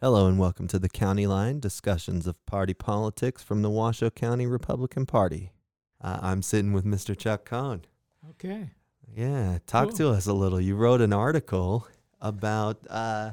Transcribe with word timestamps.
Hello 0.00 0.28
and 0.28 0.38
welcome 0.38 0.68
to 0.68 0.78
the 0.78 0.88
County 0.88 1.26
Line 1.26 1.58
discussions 1.58 2.26
of 2.26 2.44
party 2.46 2.74
politics 2.74 3.42
from 3.42 3.62
the 3.62 3.70
Washoe 3.70 4.10
County 4.10 4.46
Republican 4.46 5.06
Party. 5.06 5.52
Uh, 6.00 6.18
I'm 6.22 6.42
sitting 6.42 6.72
with 6.72 6.84
Mr. 6.84 7.16
Chuck 7.18 7.44
Cohn. 7.44 7.82
Okay. 8.30 8.70
Yeah, 9.12 9.58
talk 9.66 9.88
Cool. 9.88 9.96
to 9.96 10.08
us 10.10 10.26
a 10.26 10.32
little. 10.32 10.60
You 10.60 10.76
wrote 10.76 11.00
an 11.00 11.12
article 11.12 11.86
about 12.20 12.78
uh, 12.88 13.32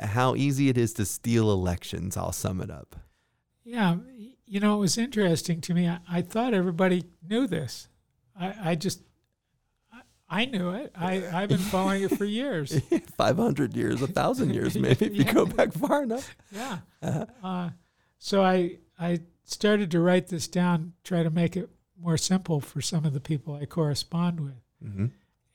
how 0.00 0.34
easy 0.34 0.68
it 0.68 0.76
is 0.76 0.92
to 0.94 1.04
steal 1.04 1.52
elections. 1.52 2.16
I'll 2.16 2.32
sum 2.32 2.60
it 2.60 2.70
up. 2.70 2.96
Yeah. 3.64 3.96
You 4.46 4.58
know, 4.58 4.76
it 4.76 4.80
was 4.80 4.98
interesting 4.98 5.60
to 5.60 5.74
me. 5.74 5.88
I, 5.88 6.00
I 6.10 6.22
thought 6.22 6.52
everybody 6.54 7.04
knew 7.28 7.46
this. 7.46 7.88
I, 8.38 8.70
I 8.70 8.74
just, 8.74 9.02
I, 10.32 10.44
knew 10.46 10.70
it. 10.70 10.92
I, 10.96 11.26
I've 11.42 11.48
been 11.48 11.58
following 11.58 12.02
it 12.04 12.16
for 12.16 12.24
years. 12.24 12.80
500 13.16 13.74
years, 13.76 14.00
a 14.00 14.04
1,000 14.06 14.54
years, 14.54 14.74
maybe, 14.78 15.06
if 15.06 15.14
you 15.14 15.24
go 15.24 15.44
back 15.44 15.72
far 15.72 16.04
enough. 16.04 16.34
Yeah. 16.52 16.78
Uh, 17.02 17.26
Uh, 17.42 17.70
so 18.18 18.42
I, 18.42 18.78
I 18.98 19.20
started 19.44 19.90
to 19.90 20.00
write 20.00 20.28
this 20.28 20.46
down, 20.46 20.92
try 21.04 21.22
to 21.22 21.30
make 21.30 21.56
it 21.56 21.68
more 21.98 22.16
simple 22.16 22.60
for 22.60 22.80
some 22.80 23.04
of 23.04 23.12
the 23.12 23.20
people 23.20 23.54
I 23.54 23.66
correspond 23.66 24.40
with. 24.40 24.62
hmm 24.82 25.06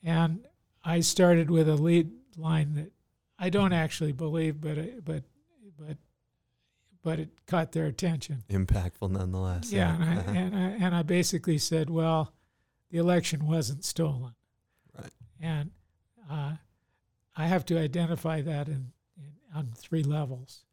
And 0.04 0.46
I 0.84 1.00
started 1.00 1.50
with 1.50 1.68
a 1.68 1.74
lead 1.76 2.12
line 2.36 2.74
that 2.74 2.92
I 3.38 3.48
don't 3.50 3.72
actually 3.72 4.12
believe, 4.12 4.60
but, 4.60 4.76
it- 4.78 5.04
but, 5.04 5.22
but, 5.78 5.96
but 7.02 7.18
it 7.20 7.30
caught 7.46 7.72
their 7.72 7.86
attention. 7.86 8.42
Impactful 8.50 9.10
nonetheless. 9.10 9.72
Yeah, 9.72 9.94
and 9.94 10.04
I, 10.04 10.16
Uh-huh. 10.16 10.30
and 10.32 10.56
I 10.56 10.60
and 10.86 10.94
I 10.94 11.02
basically 11.02 11.58
said, 11.58 11.88
well, 11.88 12.32
the 12.90 12.98
election 12.98 13.46
wasn't 13.46 13.84
stolen. 13.84 14.34
And 15.40 15.70
uh, 16.30 16.52
I 17.36 17.46
have 17.46 17.64
to 17.66 17.78
identify 17.78 18.40
that 18.42 18.68
in, 18.68 18.92
in 19.16 19.32
on 19.54 19.70
three 19.76 20.02
levels. 20.02 20.64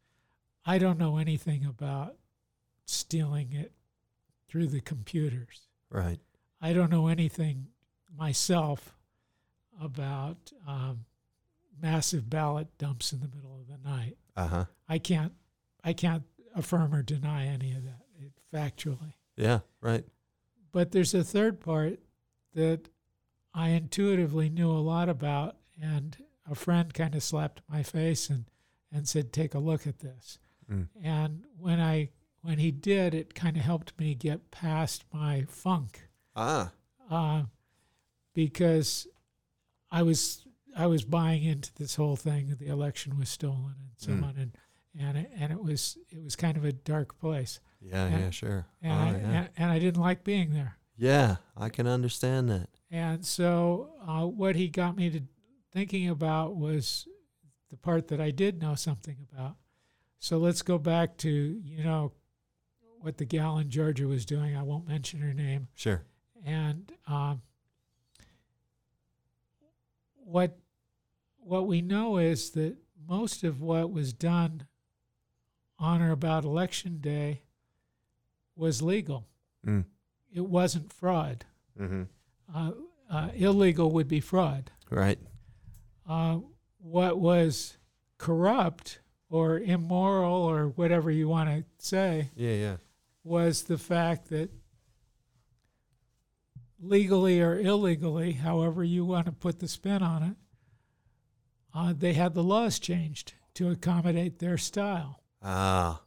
I 0.66 0.78
don't 0.78 0.98
know 0.98 1.18
anything 1.18 1.64
about 1.64 2.16
stealing 2.86 3.52
it 3.52 3.72
through 4.48 4.68
the 4.68 4.80
computers. 4.80 5.62
Right. 5.90 6.18
I 6.60 6.72
don't 6.72 6.90
know 6.90 7.08
anything 7.08 7.66
myself 8.16 8.96
about 9.80 10.52
um, 10.66 11.04
massive 11.82 12.30
ballot 12.30 12.68
dumps 12.78 13.12
in 13.12 13.20
the 13.20 13.28
middle 13.28 13.58
of 13.60 13.66
the 13.66 13.88
night. 13.88 14.16
Uh 14.36 14.46
huh. 14.46 14.64
I 14.88 14.98
can't 14.98 15.32
I 15.82 15.92
can't 15.92 16.22
affirm 16.54 16.94
or 16.94 17.02
deny 17.02 17.46
any 17.46 17.72
of 17.72 17.82
that 17.84 18.04
factually. 18.54 19.14
Yeah. 19.36 19.60
Right. 19.80 20.04
But 20.72 20.92
there's 20.92 21.14
a 21.14 21.24
third 21.24 21.60
part 21.60 21.98
that 22.54 22.88
I 23.54 23.68
intuitively 23.70 24.48
knew 24.50 24.70
a 24.70 24.82
lot 24.82 25.08
about, 25.08 25.56
and 25.80 26.16
a 26.50 26.54
friend 26.54 26.92
kind 26.92 27.14
of 27.14 27.22
slapped 27.22 27.62
my 27.68 27.82
face 27.82 28.28
and, 28.28 28.44
and 28.92 29.08
said, 29.08 29.32
"Take 29.32 29.54
a 29.54 29.58
look 29.60 29.86
at 29.86 30.00
this." 30.00 30.38
Mm. 30.70 30.88
And 31.02 31.44
when 31.58 31.80
I 31.80 32.10
when 32.42 32.58
he 32.58 32.70
did, 32.70 33.14
it 33.14 33.34
kind 33.34 33.56
of 33.56 33.62
helped 33.62 33.98
me 33.98 34.14
get 34.14 34.50
past 34.50 35.04
my 35.12 35.44
funk 35.48 36.08
Ah. 36.36 36.72
uh, 37.10 37.44
because 38.34 39.06
I 39.90 40.02
was 40.02 40.44
I 40.76 40.86
was 40.86 41.04
buying 41.04 41.44
into 41.44 41.72
this 41.76 41.94
whole 41.94 42.16
thing 42.16 42.48
that 42.48 42.58
the 42.58 42.66
election 42.66 43.16
was 43.18 43.28
stolen 43.28 43.74
and 43.78 43.90
so 43.96 44.10
Mm. 44.12 44.24
on, 44.24 44.36
and 44.36 44.52
and 44.98 45.18
it, 45.18 45.30
and 45.36 45.52
it 45.52 45.62
was 45.62 45.96
it 46.10 46.22
was 46.22 46.36
kind 46.36 46.56
of 46.56 46.64
a 46.64 46.72
dark 46.72 47.18
place, 47.18 47.60
Yeah. 47.80 48.06
And- 48.06 48.20
yeah. 48.20 48.30
Sure. 48.30 48.66
and 48.82 48.92
oh, 48.92 48.96
I, 48.96 49.10
yeah. 49.10 49.38
and, 49.40 49.48
and 49.56 49.70
I 49.70 49.78
didn't 49.78 50.00
like 50.02 50.24
being 50.24 50.52
there. 50.52 50.76
yeah. 50.96 51.36
I 51.56 51.68
can 51.68 51.86
understand 51.86 52.48
that. 52.50 52.68
And 52.94 53.26
so, 53.26 53.90
uh, 54.06 54.24
what 54.24 54.54
he 54.54 54.68
got 54.68 54.96
me 54.96 55.10
to 55.10 55.20
thinking 55.72 56.08
about 56.08 56.54
was 56.54 57.08
the 57.68 57.76
part 57.76 58.06
that 58.06 58.20
I 58.20 58.30
did 58.30 58.62
know 58.62 58.76
something 58.76 59.16
about. 59.32 59.56
So 60.20 60.38
let's 60.38 60.62
go 60.62 60.78
back 60.78 61.16
to 61.18 61.28
you 61.28 61.82
know 61.82 62.12
what 63.00 63.16
the 63.16 63.24
gal 63.24 63.58
in 63.58 63.68
Georgia 63.68 64.06
was 64.06 64.24
doing. 64.24 64.56
I 64.56 64.62
won't 64.62 64.86
mention 64.86 65.18
her 65.22 65.34
name. 65.34 65.66
Sure. 65.74 66.04
And 66.46 66.92
um, 67.08 67.42
what 70.24 70.56
what 71.40 71.66
we 71.66 71.82
know 71.82 72.18
is 72.18 72.50
that 72.50 72.76
most 73.08 73.42
of 73.42 73.60
what 73.60 73.90
was 73.90 74.12
done 74.12 74.68
on 75.80 76.00
or 76.00 76.12
about 76.12 76.44
election 76.44 76.98
day 77.00 77.42
was 78.54 78.82
legal. 78.82 79.26
Mm. 79.66 79.84
It 80.32 80.46
wasn't 80.46 80.92
fraud. 80.92 81.44
Mm-hmm. 81.76 82.04
Uh, 82.52 82.72
uh, 83.10 83.28
illegal 83.34 83.90
would 83.92 84.08
be 84.08 84.20
fraud. 84.20 84.70
Right. 84.90 85.18
Uh, 86.08 86.38
what 86.78 87.18
was 87.18 87.76
corrupt 88.18 89.00
or 89.30 89.58
immoral 89.60 90.34
or 90.42 90.68
whatever 90.68 91.10
you 91.10 91.28
want 91.28 91.48
to 91.48 91.64
say 91.78 92.30
Yeah. 92.36 92.52
Yeah. 92.54 92.76
was 93.22 93.64
the 93.64 93.78
fact 93.78 94.28
that 94.30 94.50
legally 96.80 97.40
or 97.40 97.58
illegally, 97.58 98.32
however 98.32 98.84
you 98.84 99.04
want 99.04 99.26
to 99.26 99.32
put 99.32 99.58
the 99.58 99.68
spin 99.68 100.02
on 100.02 100.22
it, 100.22 100.36
uh, 101.74 101.92
they 101.96 102.12
had 102.12 102.34
the 102.34 102.42
laws 102.44 102.78
changed 102.78 103.34
to 103.54 103.70
accommodate 103.70 104.38
their 104.38 104.58
style. 104.58 105.22
Ah. 105.42 106.02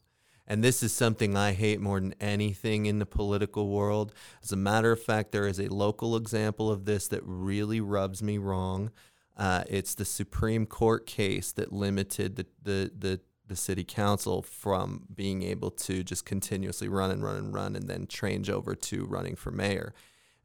And 0.48 0.64
this 0.64 0.82
is 0.82 0.94
something 0.94 1.36
I 1.36 1.52
hate 1.52 1.82
more 1.82 2.00
than 2.00 2.16
anything 2.22 2.86
in 2.86 3.00
the 3.00 3.06
political 3.06 3.68
world. 3.68 4.14
As 4.42 4.52
a 4.52 4.56
matter 4.56 4.94
of 4.94 5.02
fact, 5.02 5.32
there 5.32 5.46
is 5.46 5.60
a 5.60 5.68
local 5.68 6.16
example 6.16 6.72
of 6.72 6.86
this 6.86 7.08
that 7.10 7.22
really 7.26 7.82
rubs 7.82 8.24
me 8.24 8.38
wrong. 8.38 8.92
Uh, 9.36 9.64
it's 9.70 9.94
the 9.94 10.06
Supreme 10.06 10.66
Court 10.66 11.06
case 11.06 11.52
that 11.52 11.74
limited 11.74 12.38
the, 12.38 12.46
the, 12.64 12.92
the, 12.98 13.20
the 13.46 13.56
city 13.58 13.84
council 13.84 14.42
from 14.42 15.04
being 15.14 15.44
able 15.44 15.70
to 15.72 16.02
just 16.02 16.26
continuously 16.26 16.88
run 16.88 17.12
and 17.12 17.24
run 17.24 17.36
and 17.36 17.54
run 17.54 17.76
and 17.76 17.90
then 17.90 18.08
change 18.08 18.50
over 18.50 18.74
to 18.74 19.06
running 19.06 19.36
for 19.36 19.52
mayor. 19.52 19.94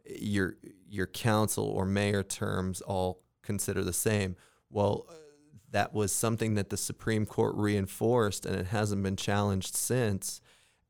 Your, 0.04 0.56
your 0.88 1.06
council 1.06 1.64
or 1.64 1.86
mayor 1.86 2.24
terms 2.24 2.80
all 2.80 3.22
consider 3.42 3.84
the 3.84 3.92
same. 3.92 4.36
Well, 4.68 5.06
that 5.72 5.92
was 5.92 6.12
something 6.12 6.54
that 6.54 6.70
the 6.70 6.76
Supreme 6.76 7.26
Court 7.26 7.54
reinforced, 7.56 8.46
and 8.46 8.54
it 8.54 8.66
hasn't 8.66 9.02
been 9.02 9.16
challenged 9.16 9.74
since. 9.74 10.40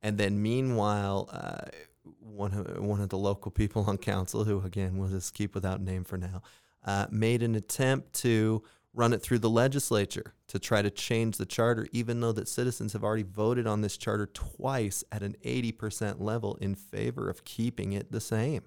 And 0.02 0.18
then, 0.18 0.42
meanwhile, 0.42 1.28
uh, 1.32 1.70
one 2.18 2.52
of 2.52 2.78
one 2.78 3.00
of 3.00 3.08
the 3.08 3.18
local 3.18 3.50
people 3.50 3.84
on 3.86 3.96
council, 3.96 4.44
who 4.44 4.60
again 4.60 4.98
we'll 4.98 5.08
just 5.08 5.34
keep 5.34 5.54
without 5.54 5.80
name 5.80 6.04
for 6.04 6.18
now, 6.18 6.42
uh, 6.84 7.06
made 7.10 7.42
an 7.42 7.54
attempt 7.54 8.12
to 8.14 8.62
run 8.94 9.12
it 9.12 9.22
through 9.22 9.38
the 9.38 9.48
legislature 9.48 10.34
to 10.48 10.58
try 10.58 10.82
to 10.82 10.90
change 10.90 11.38
the 11.38 11.46
charter, 11.46 11.86
even 11.92 12.20
though 12.20 12.32
that 12.32 12.46
citizens 12.46 12.92
have 12.92 13.02
already 13.02 13.22
voted 13.22 13.66
on 13.66 13.80
this 13.80 13.96
charter 13.96 14.26
twice 14.26 15.04
at 15.10 15.22
an 15.22 15.36
eighty 15.44 15.72
percent 15.72 16.20
level 16.20 16.56
in 16.60 16.74
favor 16.74 17.30
of 17.30 17.44
keeping 17.44 17.92
it 17.92 18.12
the 18.12 18.20
same. 18.20 18.62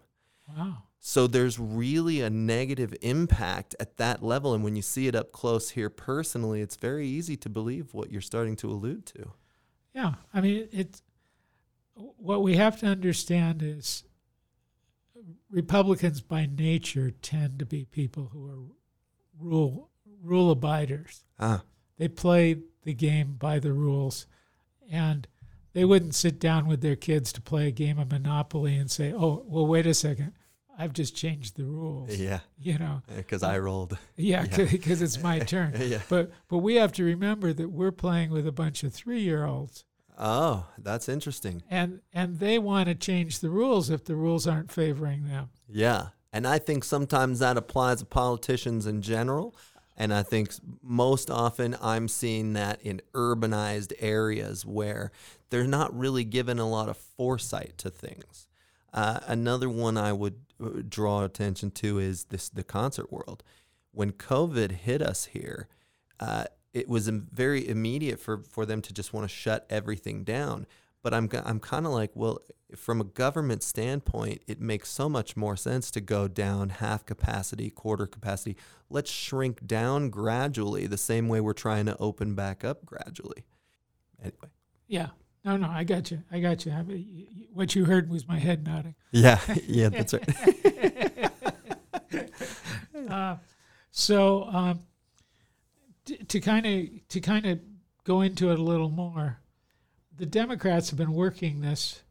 Wow. 0.58 0.78
So 1.08 1.28
there's 1.28 1.60
really 1.60 2.22
a 2.22 2.32
negative 2.32 2.92
impact 3.04 3.76
at 3.80 3.98
that 3.98 4.24
level. 4.24 4.56
And 4.56 4.64
when 4.64 4.76
you 4.76 4.82
see 4.82 5.08
it 5.08 5.14
up 5.14 5.32
close 5.32 5.70
here 5.70 5.92
personally, 5.92 6.62
it's 6.62 6.78
very 6.78 7.08
easy 7.08 7.38
to 7.38 7.48
believe 7.48 7.94
what 7.94 8.12
you're 8.12 8.22
starting 8.22 8.56
to 8.56 8.72
allude 8.72 9.06
to. 9.06 9.30
Yeah. 9.94 10.16
I 10.34 10.42
mean, 10.42 10.68
it. 10.72 11.04
What 11.94 12.42
we 12.42 12.56
have 12.56 12.80
to 12.80 12.88
understand 12.88 13.62
is 13.62 14.04
Republicans 15.48 16.22
by 16.22 16.48
nature 16.48 17.12
tend 17.12 17.60
to 17.60 17.68
be 17.68 17.86
people 17.86 18.32
who 18.34 18.48
are 18.48 18.64
rule 19.40 19.92
rule 20.24 20.50
abiders. 20.50 21.24
Ah, 21.40 21.62
They 22.00 22.08
play 22.08 22.62
the 22.82 22.96
game 22.96 23.36
by 23.38 23.60
the 23.60 23.74
rules, 23.74 24.26
and 24.90 25.28
they 25.74 25.86
wouldn't 25.86 26.16
sit 26.16 26.40
down 26.40 26.66
with 26.66 26.82
their 26.82 26.96
kids 26.96 27.32
to 27.34 27.42
play 27.42 27.68
a 27.68 27.72
game 27.72 28.00
of 28.00 28.10
Monopoly 28.10 28.76
and 28.76 28.90
say, 28.90 29.14
"Oh, 29.14 29.46
well, 29.48 29.68
wait 29.68 29.86
a 29.86 29.94
second, 29.94 30.34
I've 30.78 30.94
just 30.94 31.16
changed 31.16 31.56
the 31.58 31.66
rules." 31.66 32.16
yeah, 32.18 32.40
You 32.58 32.78
know, 32.78 33.02
because 33.16 33.44
I 33.44 33.58
rolled. 33.60 33.98
yeah, 34.16 34.46
Yeah. 34.58 34.66
because 34.72 35.02
it's 35.02 35.22
my 35.22 35.40
turn. 35.54 35.74
yeah. 35.80 36.02
But 36.10 36.32
but 36.48 36.60
we 36.60 36.76
have 36.76 36.92
to 36.94 37.04
remember 37.04 37.54
that 37.54 37.70
we're 37.72 37.92
playing 37.92 38.32
with 38.32 38.48
a 38.48 38.52
bunch 38.52 38.84
of 38.84 38.94
three 38.94 39.22
year 39.22 39.46
olds, 39.46 39.86
Oh, 40.18 40.68
that's 40.78 41.10
interesting. 41.10 41.64
and 41.70 42.00
and 42.14 42.40
they 42.40 42.58
want 42.60 42.88
to 42.90 42.96
change 42.96 43.40
the 43.40 43.50
rules 43.50 43.90
if 43.90 44.06
the 44.06 44.16
rules 44.16 44.48
aren't 44.48 44.72
favoring 44.72 45.26
them. 45.28 45.50
Yeah. 45.68 46.08
And 46.32 46.46
I 46.46 46.60
think 46.60 46.84
sometimes 46.84 47.40
that 47.40 47.56
applies 47.58 48.00
to 48.00 48.06
politicians 48.06 48.86
in 48.86 49.02
general. 49.02 49.56
And 49.98 50.14
I 50.14 50.24
think 50.24 50.52
most 50.84 51.30
often 51.32 51.78
I'm 51.82 52.10
seeing 52.10 52.52
that 52.54 52.82
in 52.82 53.02
urbanized 53.14 53.94
areas 54.00 54.66
where 54.66 55.12
they're 55.50 55.68
not 55.68 55.98
really 55.98 56.26
given 56.26 56.60
a 56.60 56.68
lot 56.68 56.90
of 56.90 56.98
foresight 56.98 57.78
to 57.78 57.90
things. 57.90 58.50
Uh, 58.94 59.22
another 59.28 59.70
one 59.70 59.98
I 59.98 60.12
would 60.12 60.34
uh, 60.34 60.45
draw 60.90 61.24
attention 61.24 61.72
to 61.72 62.00
is 62.00 62.26
this 62.26 62.50
the 62.50 62.64
concert 62.64 63.12
world. 63.12 63.44
When 63.92 64.12
COVID 64.12 64.72
hit 64.72 65.02
us 65.02 65.26
here, 65.26 65.68
uh, 66.20 66.46
it 66.74 66.90
was 66.90 67.08
very 67.08 67.68
immediate 67.68 68.20
for, 68.20 68.44
for 68.44 68.66
them 68.66 68.82
to 68.82 68.94
just 68.94 69.14
want 69.14 69.24
to 69.30 69.34
shut 69.34 69.66
everything 69.70 70.24
down. 70.24 70.68
But 71.02 71.14
I'm 71.14 71.30
I'm 71.46 71.60
kind 71.60 71.86
of 71.86 71.92
like, 71.92 72.12
well, 72.16 72.40
from 72.76 73.00
a 73.00 73.04
government 73.04 73.62
standpoint, 73.62 74.42
it 74.48 74.60
makes 74.60 74.90
so 74.90 75.08
much 75.08 75.38
more 75.38 75.56
sense 75.56 75.92
to 75.92 76.02
go 76.02 76.28
down 76.28 76.70
half 76.70 77.06
capacity, 77.06 77.70
quarter 77.70 78.08
capacity. 78.08 78.58
Let's 78.90 79.12
shrink 79.12 79.68
down 79.68 80.10
gradually, 80.10 80.88
the 80.88 80.98
same 80.98 81.28
way 81.28 81.42
we're 81.42 81.54
trying 81.54 81.86
to 81.86 81.98
open 81.98 82.34
back 82.34 82.64
up 82.64 82.86
gradually. 82.86 83.46
Anyway. 84.20 84.50
Yeah. 84.88 85.10
No, 85.46 85.58
no, 85.58 85.70
I 85.70 85.84
got 85.84 86.10
you. 86.10 86.24
I 86.32 86.40
got 86.40 86.66
you. 86.66 86.72
I, 86.72 86.82
what 87.54 87.76
you 87.76 87.86
heard 87.86 88.10
was 88.10 88.28
my 88.28 88.40
head 88.40 88.66
nodding. 88.66 88.96
Yeah, 89.12 89.40
yeah, 89.66 89.88
that's 89.88 90.14
right. 90.14 91.32
uh, 93.10 93.38
so 93.92 94.44
um, 94.44 94.82
to 96.28 96.40
kind 96.42 96.66
of 96.66 97.08
to 97.08 97.22
kind 97.22 97.46
of 97.46 97.60
go 98.04 98.22
into 98.22 98.52
it 98.52 98.60
a 98.60 98.64
little 98.64 98.90
more, 98.90 99.40
the 100.18 100.26
Democrats 100.26 100.90
have 100.90 100.98
been 100.98 101.14
working 101.14 101.62
this 101.62 102.02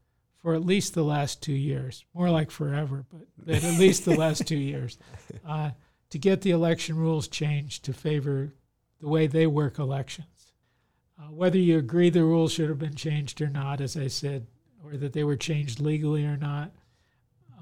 for 0.40 0.54
at 0.54 0.64
least 0.64 0.94
the 0.94 1.04
last 1.04 1.42
two 1.42 1.52
years, 1.52 2.04
more 2.14 2.30
like 2.30 2.50
forever, 2.50 3.04
but, 3.10 3.26
but 3.37 3.64
at 3.64 3.78
least 3.78 4.04
the 4.04 4.16
last 4.16 4.46
two 4.46 4.56
years, 4.56 4.96
uh, 5.46 5.70
to 6.10 6.19
get 6.19 6.40
the 6.40 6.52
election 6.52 6.96
rules 6.96 7.28
changed 7.28 7.84
to 7.84 7.92
favor 7.92 8.54
the 9.00 9.08
way 9.08 9.26
they 9.26 9.46
work 9.46 9.78
elections. 9.78 10.28
Uh, 11.19 11.31
whether 11.31 11.58
you 11.58 11.78
agree 11.78 12.11
the 12.11 12.25
rules 12.25 12.52
should 12.52 12.69
have 12.69 12.78
been 12.78 12.94
changed 12.94 13.40
or 13.40 13.49
not, 13.49 13.81
as 13.81 13.96
I 13.96 14.08
said, 14.08 14.46
or 14.84 14.96
that 14.96 15.12
they 15.12 15.25
were 15.25 15.37
changed 15.37 15.81
legally 15.81 16.25
or 16.25 16.37
not, 16.37 16.72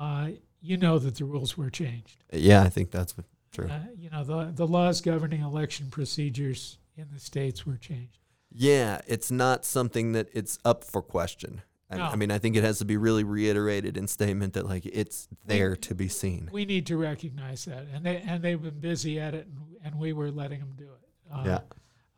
uh, 0.00 0.30
you 0.60 0.76
know 0.76 0.98
that 0.98 1.16
the 1.16 1.24
rules 1.24 1.56
were 1.58 1.70
changed. 1.70 2.24
yeah, 2.32 2.62
I 2.62 2.68
think 2.68 2.90
that's 2.90 3.14
true. 3.52 3.68
Uh, 3.68 3.80
you 3.96 4.08
know, 4.10 4.24
the, 4.24 4.52
the 4.54 4.66
laws 4.66 5.00
governing 5.00 5.42
election 5.42 5.88
procedures 5.90 6.78
in 6.96 7.08
the 7.12 7.20
states 7.20 7.66
were 7.66 7.76
changed. 7.76 8.18
Yeah, 8.50 9.00
it's 9.06 9.30
not 9.30 9.64
something 9.64 10.12
that 10.12 10.28
it's 10.32 10.58
up 10.64 10.84
for 10.84 11.02
question. 11.02 11.62
I, 11.90 11.98
I 12.00 12.16
mean, 12.16 12.30
I 12.30 12.38
think 12.38 12.56
it 12.56 12.64
has 12.64 12.78
to 12.78 12.86
be 12.86 12.96
really 12.96 13.22
reiterated 13.22 13.98
in 13.98 14.08
statement 14.08 14.54
that 14.54 14.66
like 14.66 14.86
it's 14.86 15.28
there 15.46 15.76
to 15.76 15.94
be 15.94 16.08
seen. 16.08 16.48
We 16.50 16.64
need 16.64 16.86
to 16.86 16.96
recognize 16.96 17.66
that, 17.66 17.86
and 17.92 18.04
they 18.04 18.16
and 18.26 18.42
they've 18.42 18.60
been 18.60 18.80
busy 18.80 19.20
at 19.20 19.34
it, 19.34 19.46
and, 19.46 19.76
and 19.84 19.98
we 19.98 20.14
were 20.14 20.30
letting 20.30 20.60
them 20.60 20.72
do 20.76 20.84
it. 20.84 21.08
Uh, 21.30 21.42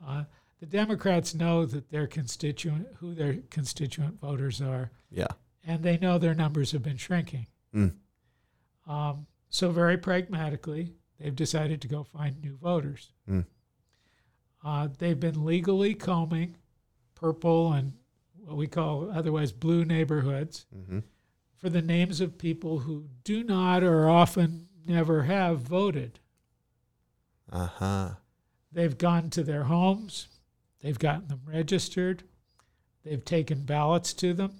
Yeah. 0.06 0.22
The 0.64 0.70
Democrats 0.78 1.34
know 1.34 1.66
that 1.66 1.90
their 1.90 2.06
constituent, 2.06 2.86
who 2.96 3.14
their 3.14 3.34
constituent 3.50 4.18
voters 4.18 4.62
are, 4.62 4.90
Yeah. 5.10 5.26
and 5.62 5.82
they 5.82 5.98
know 5.98 6.16
their 6.16 6.34
numbers 6.34 6.72
have 6.72 6.82
been 6.82 6.96
shrinking. 6.96 7.48
Mm. 7.74 7.92
Um, 8.86 9.26
so 9.50 9.70
very 9.70 9.98
pragmatically, 9.98 10.94
they've 11.18 11.36
decided 11.36 11.82
to 11.82 11.88
go 11.88 12.02
find 12.02 12.40
new 12.40 12.56
voters. 12.56 13.12
Mm. 13.28 13.44
Uh, 14.64 14.88
they've 14.96 15.20
been 15.20 15.44
legally 15.44 15.92
combing 15.94 16.56
purple 17.14 17.74
and 17.74 17.92
what 18.46 18.56
we 18.56 18.66
call 18.66 19.10
otherwise 19.10 19.52
blue 19.52 19.84
neighborhoods 19.84 20.64
hmm 20.72 21.00
for 21.56 21.68
the 21.70 21.82
names 21.82 22.20
of 22.20 22.36
people 22.38 22.80
who 22.80 23.08
do 23.22 23.42
not 23.44 23.82
or 23.82 24.08
often 24.08 24.68
never 24.86 25.22
have 25.24 25.60
voted. 25.60 26.20
Uh 27.52 27.66
huh. 27.66 28.10
They've 28.72 28.96
gone 28.98 29.30
to 29.30 29.42
their 29.42 29.64
homes, 29.64 30.28
they've 30.84 30.98
gotten 30.98 31.26
them 31.28 31.40
registered, 31.46 32.22
they've 33.04 33.24
taken 33.24 33.62
ballots 33.62 34.12
to 34.12 34.34
them, 34.34 34.52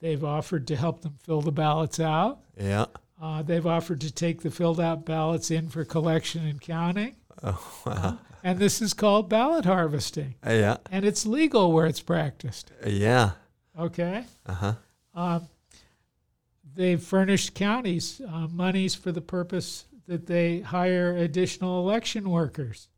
they've 0.00 0.22
offered 0.22 0.66
to 0.68 0.76
help 0.76 1.00
them 1.00 1.14
fill 1.22 1.40
the 1.40 1.50
ballots 1.50 1.98
out, 1.98 2.40
Yeah. 2.60 2.84
uh, 3.20 3.42
they've 3.42 3.66
offered 3.66 4.02
to 4.02 4.12
take 4.12 4.42
the 4.42 4.50
filled 4.50 4.78
out 4.80 5.06
ballots 5.06 5.50
in 5.50 5.68
for 5.70 5.84
collection 5.86 6.46
and 6.46 6.60
counting. 6.60 7.16
Oh 7.42 7.82
wow. 7.86 8.18
And 8.44 8.58
this 8.58 8.82
is 8.82 8.92
called 8.92 9.30
ballot 9.30 9.64
harvesting. 9.64 10.34
yeah. 10.46 10.76
And 10.92 11.06
it's 11.06 11.24
legal 11.24 11.72
where 11.72 11.86
it's 11.86 12.02
practiced. 12.02 12.70
Yeah. 12.86 13.30
Okay? 13.78 14.24
Uh 14.44 14.52
huh. 14.52 14.74
Um, 15.14 15.48
they've 16.74 17.02
furnished 17.02 17.54
counties 17.54 18.20
uh, 18.30 18.46
monies 18.48 18.94
for 18.94 19.10
the 19.10 19.22
purpose 19.22 19.86
that 20.06 20.26
they 20.26 20.60
hire 20.60 21.16
additional 21.16 21.80
election 21.88 22.28
workers 22.28 22.88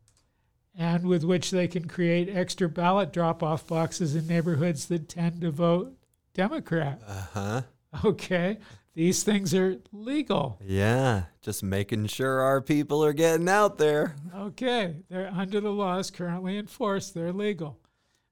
and 0.77 1.07
with 1.07 1.25
which 1.25 1.51
they 1.51 1.69
can 1.69 1.87
create 1.87 2.29
extra 2.29 2.69
ballot 2.69 3.13
drop 3.13 3.43
off 3.43 3.67
boxes 3.67 4.15
in 4.15 4.27
neighborhoods 4.27 4.87
that 4.87 5.09
tend 5.09 5.41
to 5.43 5.51
vote 5.51 5.95
Democrat. 6.35 7.01
Uh 7.07 7.25
huh. 7.33 7.63
Okay? 8.05 8.59
These 8.95 9.23
things 9.23 9.55
are 9.55 9.79
legal. 9.91 10.59
Yeah. 10.63 11.25
Just 11.41 11.63
making 11.63 12.07
sure 12.07 12.41
our 12.41 12.61
people 12.61 13.05
are 13.05 13.13
getting 13.15 13.49
out 13.49 13.79
there. 13.79 14.17
Okay, 14.35 14.97
they're 15.09 15.33
under 15.35 15.61
the 15.61 15.71
laws 15.71 16.11
currently 16.11 16.57
in 16.59 16.67
force. 16.67 17.11
They're 17.11 17.33
legal. 17.33 17.79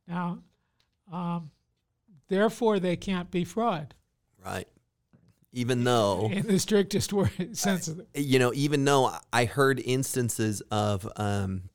Now, 0.07 0.41
um, 1.11 1.51
therefore, 2.29 2.79
they 2.79 2.97
can't 2.97 3.31
be 3.31 3.45
fraud 3.45 3.95
Right. 4.45 4.69
Even 5.53 5.85
though 5.85 6.29
in 6.33 6.47
the 6.47 6.59
strictest 6.59 7.13
word, 7.13 7.57
sense 7.57 7.89
of 7.89 7.97
the 7.97 8.21
you 8.21 8.39
know, 8.39 8.53
even 8.55 8.85
though 8.85 9.13
I 9.33 9.47
heard 9.47 9.81
instances 9.81 10.61
of 10.71 11.09
um, 11.17 11.70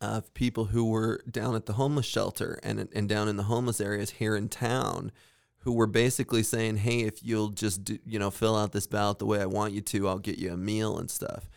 of 0.00 0.32
people 0.34 0.66
who 0.66 0.84
were 0.84 1.20
down 1.30 1.54
at 1.54 1.66
the 1.66 1.72
homeless 1.74 2.06
shelter 2.06 2.58
and 2.62 2.88
and 2.92 3.08
down 3.08 3.28
in 3.28 3.36
the 3.36 3.44
homeless 3.44 3.80
areas 3.80 4.10
here 4.10 4.36
in 4.36 4.48
town, 4.48 5.10
who 5.58 5.72
were 5.72 5.86
basically 5.86 6.42
saying, 6.42 6.76
"Hey, 6.78 7.00
if 7.00 7.22
you'll 7.22 7.48
just 7.50 7.84
do, 7.84 7.98
you 8.06 8.18
know 8.18 8.30
fill 8.30 8.56
out 8.56 8.72
this 8.72 8.86
ballot 8.86 9.18
the 9.18 9.26
way 9.26 9.40
I 9.40 9.46
want 9.46 9.72
you 9.74 9.80
to, 9.80 10.08
I'll 10.08 10.18
get 10.18 10.38
you 10.38 10.52
a 10.52 10.56
meal 10.56 10.98
and 10.98 11.10
stuff." 11.10 11.48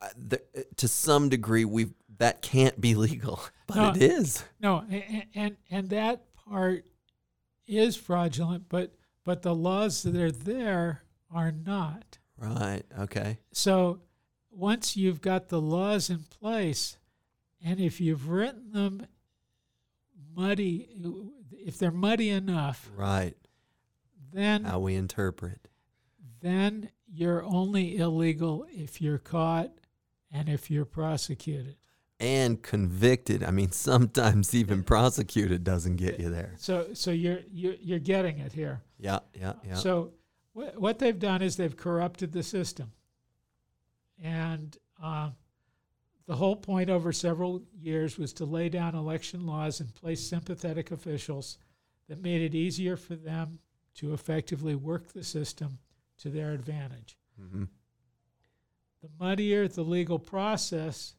Uh, 0.00 0.08
the, 0.16 0.40
to 0.76 0.86
some 0.86 1.28
degree, 1.28 1.64
we 1.64 1.88
that 2.18 2.42
can't 2.42 2.80
be 2.80 2.94
legal, 3.06 3.40
but 3.66 3.76
No. 3.76 3.90
it 3.90 4.02
is. 4.02 4.44
No, 4.60 4.84
and, 4.90 5.24
and 5.34 5.56
and 5.70 5.88
that 5.90 6.34
part 6.34 6.84
is 7.66 7.96
fraudulent, 7.96 8.64
but 8.68 8.94
but 9.24 9.42
the 9.42 9.54
laws 9.54 10.02
that 10.02 10.14
are 10.16 10.30
there 10.30 11.02
are 11.30 11.52
not. 11.52 12.18
Right. 12.36 12.82
Okay. 12.98 13.38
So 13.52 14.00
once 14.50 14.96
you've 14.96 15.20
got 15.20 15.48
the 15.48 15.60
laws 15.60 16.08
in 16.10 16.20
place, 16.20 16.97
and 17.64 17.80
if 17.80 18.00
you've 18.00 18.28
written 18.28 18.72
them 18.72 19.06
muddy, 20.34 20.88
if 21.52 21.78
they're 21.78 21.90
muddy 21.90 22.30
enough, 22.30 22.90
Right. 22.94 23.34
then 24.32 24.64
How 24.64 24.78
we 24.80 24.94
interpret. 24.94 25.68
then 26.40 26.90
you're 27.06 27.42
only 27.44 27.96
illegal 27.96 28.66
if 28.70 29.00
you're 29.00 29.18
caught 29.18 29.72
and 30.30 30.48
if 30.48 30.70
you're 30.70 30.84
prosecuted. 30.84 31.76
And 32.20 32.62
convicted. 32.62 33.42
I 33.44 33.50
mean, 33.50 33.70
sometimes 33.72 34.54
even 34.54 34.82
prosecuted 34.82 35.64
doesn't 35.64 35.96
get 35.96 36.18
you 36.20 36.30
there. 36.30 36.54
So 36.58 36.88
so 36.92 37.10
you're 37.10 37.40
you're, 37.50 37.74
you're 37.80 37.98
getting 38.00 38.38
it 38.38 38.52
here. 38.52 38.82
Yeah. 38.98 39.20
Yeah. 39.34 39.54
Yeah. 39.64 39.74
So 39.76 40.12
wh- 40.52 40.76
what 40.76 40.98
they've 40.98 41.18
done 41.18 41.42
is 41.42 41.56
they've 41.56 41.76
corrupted 41.76 42.32
the 42.32 42.42
system, 42.42 42.92
and 44.22 44.76
uh, 45.02 45.30
the 46.28 46.36
whole 46.36 46.54
point 46.54 46.90
over 46.90 47.10
several 47.10 47.62
years 47.80 48.18
was 48.18 48.34
to 48.34 48.44
lay 48.44 48.68
down 48.68 48.94
election 48.94 49.46
laws 49.46 49.80
and 49.80 49.94
place 49.94 50.20
sympathetic 50.20 50.90
officials 50.90 51.56
that 52.06 52.22
made 52.22 52.42
it 52.42 52.54
easier 52.54 52.98
for 52.98 53.16
them 53.16 53.58
to 53.94 54.12
effectively 54.12 54.74
work 54.74 55.10
the 55.14 55.24
system 55.24 55.78
to 56.18 56.28
their 56.28 56.52
advantage. 56.52 57.16
hmm 57.40 57.64
The 59.02 59.08
muddier 59.18 59.68
the 59.68 59.82
legal 59.82 60.18
process, 60.18 61.14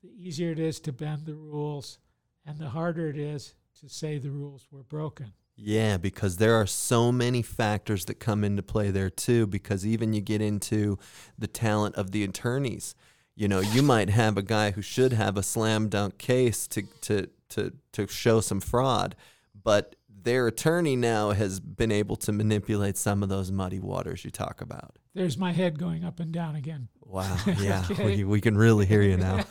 the 0.00 0.10
easier 0.10 0.52
it 0.52 0.60
is 0.60 0.78
to 0.80 0.92
bend 0.92 1.26
the 1.26 1.34
rules, 1.34 1.98
and 2.46 2.56
the 2.56 2.68
harder 2.68 3.08
it 3.08 3.18
is 3.18 3.54
to 3.80 3.88
say 3.88 4.18
the 4.18 4.30
rules 4.30 4.68
were 4.70 4.84
broken. 4.84 5.32
Yeah, 5.56 5.96
because 5.96 6.36
there 6.36 6.54
are 6.54 6.66
so 6.66 7.10
many 7.10 7.42
factors 7.42 8.04
that 8.06 8.20
come 8.20 8.44
into 8.44 8.62
play 8.62 8.90
there 8.90 9.10
too. 9.10 9.46
Because 9.46 9.86
even 9.86 10.12
you 10.12 10.20
get 10.20 10.40
into 10.40 10.98
the 11.38 11.46
talent 11.46 11.94
of 11.96 12.10
the 12.10 12.24
attorneys. 12.24 12.94
You 13.34 13.48
know, 13.48 13.60
you 13.60 13.82
might 13.82 14.10
have 14.10 14.36
a 14.36 14.42
guy 14.42 14.72
who 14.72 14.82
should 14.82 15.12
have 15.12 15.36
a 15.36 15.42
slam 15.42 15.88
dunk 15.88 16.18
case 16.18 16.66
to 16.68 16.82
to 17.02 17.28
to 17.50 17.72
to 17.92 18.06
show 18.06 18.40
some 18.40 18.60
fraud, 18.60 19.16
but 19.62 19.96
their 20.08 20.46
attorney 20.46 20.94
now 20.96 21.30
has 21.30 21.58
been 21.58 21.90
able 21.90 22.14
to 22.16 22.30
manipulate 22.32 22.96
some 22.96 23.22
of 23.22 23.28
those 23.28 23.50
muddy 23.50 23.80
waters 23.80 24.24
you 24.24 24.30
talk 24.30 24.60
about. 24.60 24.96
There's 25.14 25.36
my 25.36 25.52
head 25.52 25.78
going 25.78 26.04
up 26.04 26.20
and 26.20 26.30
down 26.32 26.54
again. 26.56 26.88
Wow, 27.00 27.36
yeah, 27.58 27.84
Okay. 27.90 28.16
we, 28.18 28.24
we 28.24 28.40
can 28.40 28.56
really 28.56 28.86
hear 28.86 29.02
you 29.02 29.16
now. 29.16 29.44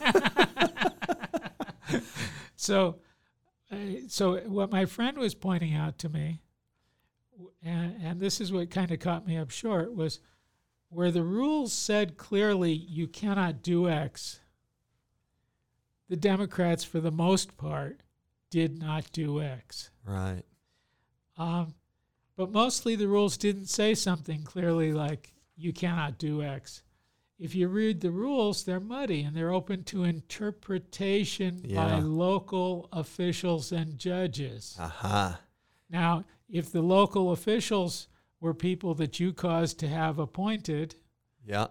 so, 2.56 2.98
uh, 3.70 3.76
so 4.08 4.38
what 4.40 4.70
my 4.70 4.86
friend 4.86 5.18
was 5.18 5.34
pointing 5.34 5.74
out 5.74 5.98
to 5.98 6.08
me, 6.08 6.40
and, 7.62 7.96
and 8.02 8.20
this 8.20 8.40
is 8.40 8.52
what 8.52 8.70
kind 8.70 8.90
of 8.90 8.98
caught 8.98 9.26
me 9.26 9.36
up 9.36 9.50
short, 9.50 9.94
was 9.94 10.20
where 10.92 11.10
the 11.10 11.22
rules 11.22 11.72
said 11.72 12.16
clearly 12.16 12.72
you 12.72 13.06
cannot 13.06 13.62
do 13.62 13.88
X. 13.88 14.40
The 16.08 16.16
Democrats, 16.16 16.84
for 16.84 17.00
the 17.00 17.10
most 17.10 17.56
part, 17.56 18.02
did 18.50 18.78
not 18.78 19.10
do 19.12 19.40
X. 19.40 19.90
Right. 20.04 20.42
Um, 21.38 21.74
but 22.36 22.52
mostly 22.52 22.94
the 22.94 23.08
rules 23.08 23.38
didn't 23.38 23.66
say 23.66 23.94
something 23.94 24.42
clearly 24.42 24.92
like 24.92 25.32
you 25.56 25.72
cannot 25.72 26.18
do 26.18 26.42
X. 26.42 26.82
If 27.38 27.54
you 27.54 27.68
read 27.68 28.02
the 28.02 28.10
rules, 28.10 28.64
they're 28.64 28.78
muddy 28.78 29.22
and 29.22 29.34
they're 29.34 29.52
open 29.52 29.84
to 29.84 30.04
interpretation 30.04 31.62
by 31.74 31.98
local 31.98 32.88
officials 32.92 33.72
and 33.72 33.98
judges. 33.98 34.76
Aha. 34.78 35.40
Now, 35.88 36.24
if 36.48 36.70
the 36.70 36.82
local 36.82 37.32
officials 37.32 38.08
were 38.42 38.52
people 38.52 38.92
that 38.96 39.20
you 39.20 39.32
caused 39.32 39.78
to 39.78 39.88
have 39.88 40.18
appointed, 40.18 40.96
Yeah. 41.46 41.68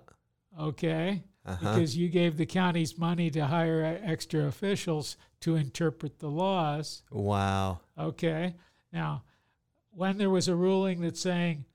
okay, 0.58 1.24
Uh-huh. 1.46 1.58
because 1.74 1.98
you 1.98 2.08
gave 2.08 2.38
the 2.38 2.46
counties 2.46 2.98
money 2.98 3.30
to 3.32 3.46
hire 3.48 3.82
e- 3.82 4.00
extra 4.10 4.46
officials 4.46 5.18
to 5.42 5.56
interpret 5.58 6.20
the 6.20 6.30
laws, 6.30 7.04
Wow. 7.12 7.82
okay. 7.98 8.56
Now, 8.94 9.24
when 9.92 10.18
there 10.18 10.30
was 10.30 10.48
a 10.48 10.56
ruling 10.56 11.02
that's 11.02 11.20
saying 11.20 11.66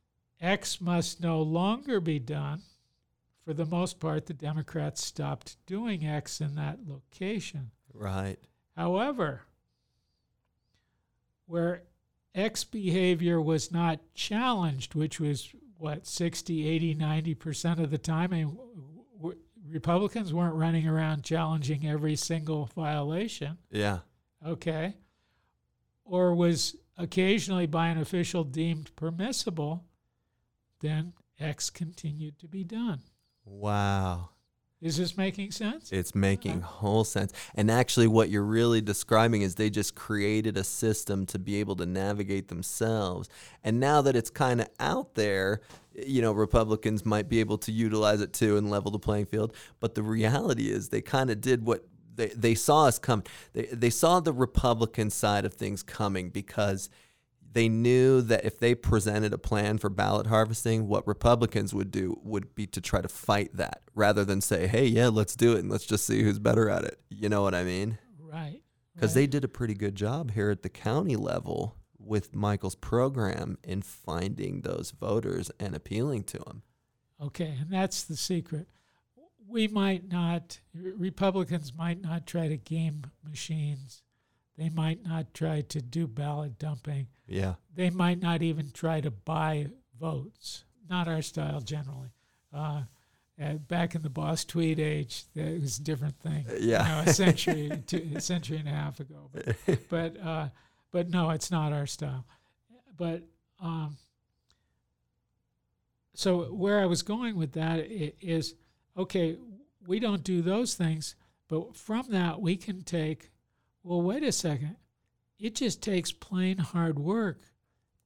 X 0.40 0.80
must 0.80 1.20
no 1.20 1.42
longer 1.42 2.00
be 2.00 2.18
done, 2.18 2.62
for 3.44 3.52
the 3.52 3.66
most 3.66 4.00
part, 4.00 4.24
the 4.26 4.32
Democrats 4.34 5.04
stopped 5.04 5.58
doing 5.66 6.06
X 6.06 6.40
in 6.40 6.54
that 6.54 6.86
location. 6.88 7.70
Right. 7.92 8.38
However, 8.76 9.42
where 11.46 11.82
X 12.36 12.62
behavior 12.64 13.40
was 13.40 13.72
not 13.72 13.98
challenged, 14.14 14.94
which 14.94 15.18
was 15.18 15.52
what 15.78 16.06
60, 16.06 16.68
80, 16.68 16.94
90% 16.94 17.78
of 17.82 17.90
the 17.90 17.98
time, 17.98 18.32
and 18.32 18.50
w- 18.56 18.82
w- 19.16 19.38
Republicans 19.68 20.32
weren't 20.32 20.54
running 20.54 20.86
around 20.86 21.24
challenging 21.24 21.86
every 21.86 22.14
single 22.14 22.66
violation, 22.76 23.58
Yeah. 23.70 24.00
okay, 24.46 24.94
or 26.04 26.34
was 26.34 26.76
occasionally 26.98 27.66
by 27.66 27.88
an 27.88 27.98
official 27.98 28.44
deemed 28.44 28.94
permissible, 28.96 29.84
then 30.80 31.14
X 31.38 31.68
continued 31.70 32.38
to 32.38 32.48
be 32.48 32.64
done. 32.64 33.00
Wow. 33.44 34.30
Is 34.86 34.96
this 34.96 35.16
making 35.16 35.50
sense? 35.50 35.90
It's 35.90 36.14
making 36.14 36.62
uh-huh. 36.62 36.76
whole 36.78 37.04
sense. 37.04 37.32
And 37.56 37.72
actually, 37.72 38.06
what 38.06 38.30
you're 38.30 38.44
really 38.44 38.80
describing 38.80 39.42
is 39.42 39.56
they 39.56 39.68
just 39.68 39.96
created 39.96 40.56
a 40.56 40.62
system 40.62 41.26
to 41.26 41.40
be 41.40 41.56
able 41.56 41.74
to 41.76 41.86
navigate 41.86 42.46
themselves. 42.46 43.28
And 43.64 43.80
now 43.80 44.00
that 44.02 44.14
it's 44.14 44.30
kind 44.30 44.60
of 44.60 44.68
out 44.78 45.16
there, 45.16 45.60
you 45.92 46.22
know, 46.22 46.30
Republicans 46.30 47.04
might 47.04 47.28
be 47.28 47.40
able 47.40 47.58
to 47.58 47.72
utilize 47.72 48.20
it 48.20 48.32
too 48.32 48.56
and 48.56 48.70
level 48.70 48.92
the 48.92 49.00
playing 49.00 49.26
field. 49.26 49.54
But 49.80 49.96
the 49.96 50.04
reality 50.04 50.70
is, 50.70 50.90
they 50.90 51.00
kind 51.00 51.30
of 51.30 51.40
did 51.40 51.66
what 51.66 51.84
they, 52.14 52.28
they 52.28 52.54
saw 52.54 52.86
us 52.86 53.00
come. 53.00 53.24
They, 53.54 53.66
they 53.66 53.90
saw 53.90 54.20
the 54.20 54.32
Republican 54.32 55.10
side 55.10 55.44
of 55.44 55.54
things 55.54 55.82
coming 55.82 56.30
because 56.30 56.90
they 57.56 57.70
knew 57.70 58.20
that 58.20 58.44
if 58.44 58.58
they 58.58 58.74
presented 58.74 59.32
a 59.32 59.38
plan 59.38 59.78
for 59.78 59.88
ballot 59.88 60.26
harvesting, 60.26 60.88
what 60.88 61.06
Republicans 61.06 61.72
would 61.72 61.90
do 61.90 62.20
would 62.22 62.54
be 62.54 62.66
to 62.66 62.82
try 62.82 63.00
to 63.00 63.08
fight 63.08 63.56
that 63.56 63.80
rather 63.94 64.26
than 64.26 64.42
say, 64.42 64.66
hey, 64.66 64.84
yeah, 64.84 65.08
let's 65.08 65.34
do 65.34 65.56
it 65.56 65.60
and 65.60 65.70
let's 65.70 65.86
just 65.86 66.04
see 66.04 66.22
who's 66.22 66.38
better 66.38 66.68
at 66.68 66.84
it. 66.84 67.00
You 67.08 67.30
know 67.30 67.40
what 67.40 67.54
I 67.54 67.64
mean? 67.64 67.96
Right. 68.20 68.60
Because 68.94 69.16
right. 69.16 69.22
they 69.22 69.26
did 69.26 69.42
a 69.42 69.48
pretty 69.48 69.72
good 69.72 69.94
job 69.94 70.32
here 70.32 70.50
at 70.50 70.62
the 70.62 70.68
county 70.68 71.16
level 71.16 71.76
with 71.98 72.34
Michael's 72.34 72.74
program 72.74 73.56
in 73.64 73.80
finding 73.80 74.60
those 74.60 74.90
voters 74.90 75.50
and 75.58 75.74
appealing 75.74 76.24
to 76.24 76.38
them. 76.40 76.62
Okay, 77.22 77.56
and 77.58 77.70
that's 77.70 78.04
the 78.04 78.16
secret. 78.16 78.68
We 79.48 79.66
might 79.66 80.12
not, 80.12 80.60
Republicans 80.74 81.72
might 81.74 82.02
not 82.02 82.26
try 82.26 82.48
to 82.48 82.58
game 82.58 83.04
machines. 83.26 84.02
They 84.56 84.70
might 84.70 85.04
not 85.04 85.34
try 85.34 85.60
to 85.60 85.82
do 85.82 86.06
ballot 86.06 86.58
dumping. 86.58 87.08
Yeah. 87.26 87.54
They 87.74 87.90
might 87.90 88.20
not 88.20 88.42
even 88.42 88.70
try 88.70 89.00
to 89.00 89.10
buy 89.10 89.68
votes. 89.98 90.64
Not 90.88 91.08
our 91.08 91.22
style 91.22 91.60
generally. 91.60 92.10
Uh, 92.52 92.82
uh, 93.42 93.54
back 93.54 93.94
in 93.94 94.02
the 94.02 94.08
Boss 94.08 94.44
Tweed 94.44 94.80
age, 94.80 95.24
that 95.34 95.60
was 95.60 95.78
a 95.78 95.82
different 95.82 96.18
thing. 96.20 96.46
Yeah. 96.58 96.82
You 96.82 97.04
know, 97.04 97.10
a 97.10 97.12
century, 97.12 97.82
two, 97.86 98.12
a 98.14 98.20
century 98.20 98.56
and 98.56 98.68
a 98.68 98.72
half 98.72 98.98
ago. 99.00 99.30
But 99.32 99.88
but, 99.90 100.20
uh, 100.20 100.48
but 100.90 101.10
no, 101.10 101.30
it's 101.30 101.50
not 101.50 101.72
our 101.72 101.86
style. 101.86 102.24
But 102.96 103.24
um, 103.60 103.98
so 106.14 106.44
where 106.44 106.80
I 106.80 106.86
was 106.86 107.02
going 107.02 107.36
with 107.36 107.52
that 107.52 107.80
is 107.80 108.54
okay, 108.96 109.36
we 109.86 110.00
don't 110.00 110.24
do 110.24 110.40
those 110.40 110.74
things, 110.74 111.14
but 111.48 111.76
from 111.76 112.06
that 112.10 112.40
we 112.40 112.56
can 112.56 112.82
take. 112.82 113.30
Well, 113.86 114.02
wait 114.02 114.24
a 114.24 114.32
second. 114.32 114.76
It 115.38 115.54
just 115.54 115.80
takes 115.82 116.10
plain 116.10 116.58
hard 116.58 116.98
work 116.98 117.40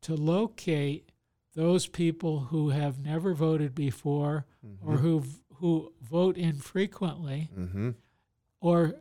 to 0.03 0.15
locate 0.15 1.11
those 1.55 1.87
people 1.87 2.41
who 2.41 2.69
have 2.71 2.99
never 2.99 3.33
voted 3.35 3.75
before 3.75 4.47
or 4.85 4.97
who 4.99 5.25
who 5.55 5.93
vote 6.03 6.37
infrequently 6.37 7.49
Mm-hmm. 7.59 7.91
or 8.61 8.95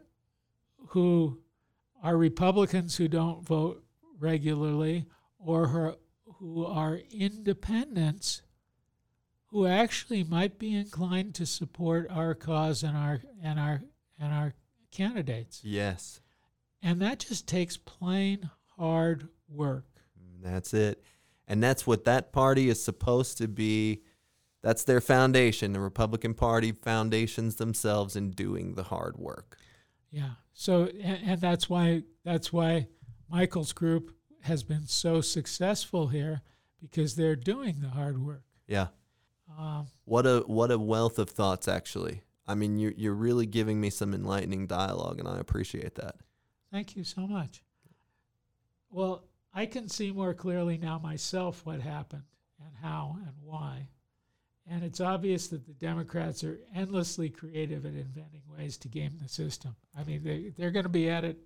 who 0.90 1.40
are 2.04 2.16
Republicans 2.18 2.96
who 2.98 3.08
don't 3.08 3.46
vote 3.46 3.84
regularly 4.20 5.06
or 5.38 5.68
who, 5.68 5.96
who 6.40 6.66
are 6.66 7.00
independents 7.12 8.42
who 9.48 9.66
actually 9.66 10.24
might 10.24 10.58
be 10.60 10.74
inclined 10.76 11.34
to 11.36 11.46
support 11.46 12.08
our 12.10 12.34
cause 12.36 12.84
and 12.84 12.96
our 12.96 13.20
and 13.44 13.60
our 13.60 13.82
and 14.20 14.34
our 14.34 14.54
candidates. 14.92 15.62
Yes. 15.64 16.20
And 16.82 17.02
that 17.02 17.20
just 17.20 17.48
takes 17.48 17.78
plain 17.78 18.50
hard 18.78 19.28
work. 19.50 19.86
That's 20.42 20.74
it. 20.74 21.04
And 21.48 21.62
that's 21.62 21.86
what 21.86 22.06
that 22.06 22.32
party 22.32 22.70
is 22.70 22.82
supposed 22.82 23.38
to 23.40 23.48
be. 23.48 24.04
That's 24.62 24.84
their 24.84 25.02
foundation. 25.02 25.74
The 25.74 25.80
Republican 25.80 26.34
Party 26.34 26.72
foundations 26.72 27.56
themselves 27.56 28.16
in 28.16 28.32
doing 28.32 28.76
the 28.76 28.84
hard 28.84 29.18
work. 29.18 29.58
Yeah. 30.12 30.32
So 30.54 30.90
and, 31.02 31.20
and 31.26 31.42
that's 31.42 31.70
why 31.70 32.04
that's 32.24 32.52
why 32.52 32.88
Michael's 33.30 33.74
group 33.74 34.16
has 34.42 34.64
been 34.64 34.88
so 34.88 35.22
successful 35.22 36.08
here 36.08 36.42
because 36.82 37.16
they're 37.16 37.36
doing 37.36 37.78
the 37.82 37.90
hard 37.90 38.24
work. 38.24 38.44
Yeah. 38.68 38.88
Um, 39.58 39.88
What 40.06 40.26
a 40.26 40.40
what 40.46 40.72
a 40.72 40.78
wealth 40.78 41.20
of 41.20 41.30
thoughts 41.30 41.68
actually. 41.68 42.22
I 42.48 42.56
mean 42.56 42.78
you 42.78 42.94
you're 42.96 43.14
really 43.14 43.46
giving 43.46 43.80
me 43.82 43.90
some 43.90 44.14
enlightening 44.14 44.68
dialogue 44.68 45.20
and 45.20 45.28
I 45.28 45.40
appreciate 45.40 45.96
that. 45.96 46.16
Thank 46.72 46.96
you 46.96 47.04
so 47.04 47.28
much. 47.28 47.64
Well, 48.92 49.24
I 49.54 49.66
can 49.66 49.90
see 49.90 50.12
more 50.12 50.34
clearly 50.34 50.78
now 50.78 51.00
myself 51.00 51.66
what 51.66 51.82
happened 51.82 52.24
and 52.64 52.76
how 52.82 53.18
and 53.26 53.34
why. 53.42 53.88
And 54.72 54.84
it's 54.84 55.02
obvious 55.02 55.48
that 55.48 55.66
the 55.66 55.74
Democrats 55.74 56.44
are 56.44 56.60
endlessly 56.76 57.30
creative 57.30 57.86
at 57.86 57.94
inventing 57.94 58.44
ways 58.56 58.78
to 58.78 58.88
game 58.88 59.18
the 59.22 59.28
system. 59.28 59.76
I 59.98 60.04
mean, 60.04 60.24
they, 60.24 60.52
they're 60.56 60.70
going 60.72 60.84
to 60.84 60.90
be 60.90 61.10
at 61.10 61.24
it. 61.24 61.40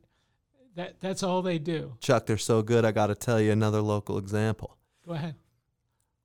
That, 0.75 0.99
that's 0.99 1.23
all 1.23 1.41
they 1.41 1.59
do. 1.59 1.95
Chuck, 2.01 2.25
they're 2.25 2.37
so 2.37 2.61
good. 2.61 2.83
I 2.83 2.91
got 2.91 3.07
to 3.07 3.15
tell 3.15 3.39
you 3.39 3.51
another 3.51 3.81
local 3.81 4.17
example. 4.17 4.77
Go 5.05 5.13
ahead. 5.13 5.35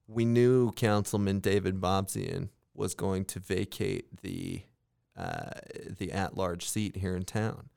We 0.09 0.25
knew 0.25 0.73
Councilman 0.73 1.41
David 1.41 1.81
Bobzien 1.81 2.49
was 2.75 2.95
going 2.95 3.27
to 3.27 3.41
vacate 3.41 4.23
the 4.23 4.63
uh, 5.17 5.51
the 5.99 6.13
at-large 6.13 6.67
seat 6.67 6.97
here 6.97 7.17
in 7.17 7.25
town, 7.25 7.69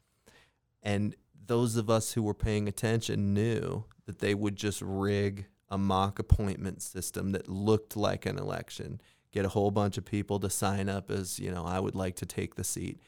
and 0.84 1.16
those 1.46 1.76
of 1.76 1.90
us 1.90 2.14
who 2.14 2.24
were 2.24 2.34
paying 2.34 2.68
attention 2.68 3.34
knew 3.34 3.86
that 4.06 4.20
they 4.20 4.34
would 4.34 4.56
just 4.56 4.82
rig 4.82 5.48
a 5.70 5.78
mock 5.78 6.20
appointment 6.20 6.82
system 6.82 7.32
that 7.32 7.48
looked 7.48 7.96
like 7.96 8.26
an 8.26 8.38
election, 8.38 9.02
get 9.32 9.46
a 9.46 9.50
whole 9.50 9.72
bunch 9.72 9.98
of 9.98 10.06
people 10.06 10.40
to 10.40 10.50
sign 10.50 10.90
up 10.90 11.10
as 11.10 11.40
you 11.40 11.52
know 11.52 11.66
I 11.66 11.80
would 11.80 11.96
like 11.96 12.16
to 12.18 12.26
take 12.26 12.56
the 12.56 12.64
seat. 12.64 13.02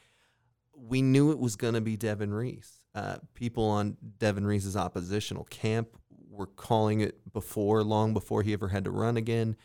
We 0.76 1.02
knew 1.02 1.30
it 1.30 1.38
was 1.38 1.56
going 1.56 1.74
to 1.74 1.80
be 1.80 1.96
Devon 1.96 2.32
Reese. 2.32 2.84
Uh, 2.94 3.16
people 3.34 3.64
on 3.64 3.96
Devon 4.18 4.46
Reese's 4.46 4.76
oppositional 4.76 5.44
camp 5.44 5.88
were 6.30 6.46
calling 6.46 7.00
it 7.00 7.32
before, 7.32 7.82
long 7.82 8.12
before 8.12 8.42
he 8.42 8.52
ever 8.52 8.68
had 8.68 8.84
to 8.84 8.90
run 8.90 9.16
again. 9.16 9.56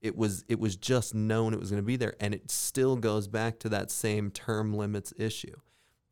It 0.00 0.16
was 0.16 0.44
it 0.48 0.60
was 0.60 0.76
just 0.76 1.14
known 1.14 1.52
it 1.52 1.60
was 1.60 1.70
going 1.70 1.82
to 1.82 1.86
be 1.86 1.96
there, 1.96 2.14
and 2.20 2.34
it 2.34 2.50
still 2.50 2.96
goes 2.96 3.28
back 3.28 3.58
to 3.60 3.68
that 3.70 3.90
same 3.90 4.30
term 4.30 4.74
limits 4.74 5.12
issue, 5.18 5.56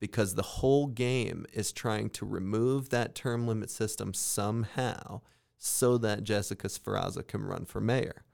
because 0.01 0.35
the 0.35 0.43
whole 0.43 0.87
game 0.87 1.47
is 1.53 1.73
trying 1.73 2.11
to 2.11 2.27
remove 2.27 2.91
that 2.91 3.15
term 3.15 3.47
limit 3.47 3.71
system 3.71 4.13
somehow, 4.13 5.21
so 5.57 5.97
that 5.99 6.25
Jessica 6.25 6.69
Sferrazza 6.69 7.27
can 7.27 7.43
run 7.43 7.65
for 7.65 7.81
mayor. 7.81 8.25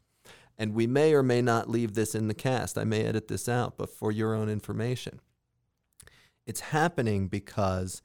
And 0.59 0.75
we 0.75 0.87
may 0.87 1.15
or 1.15 1.23
may 1.23 1.41
not 1.41 1.71
leave 1.71 1.95
this 1.95 2.15
in 2.15 2.29
the 2.29 2.35
cast. 2.35 2.77
I 2.77 2.85
may 2.85 3.05
edit 3.05 3.29
this 3.29 3.49
out, 3.49 3.79
but 3.79 3.89
for 3.89 4.11
your 4.11 4.35
own 4.35 4.49
information, 4.49 5.21
it's 6.47 6.61
happening 6.61 7.29
because 7.29 8.03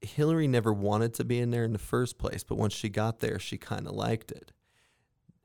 Hillary 0.00 0.48
never 0.48 0.72
wanted 0.72 1.14
to 1.14 1.24
be 1.24 1.38
in 1.38 1.50
there 1.50 1.64
in 1.64 1.72
the 1.72 1.78
first 1.78 2.18
place, 2.18 2.42
but 2.42 2.58
once 2.58 2.74
she 2.74 2.88
got 2.88 3.20
there, 3.20 3.38
she 3.38 3.56
kind 3.56 3.86
of 3.86 3.94
liked 3.94 4.32
it. 4.32 4.52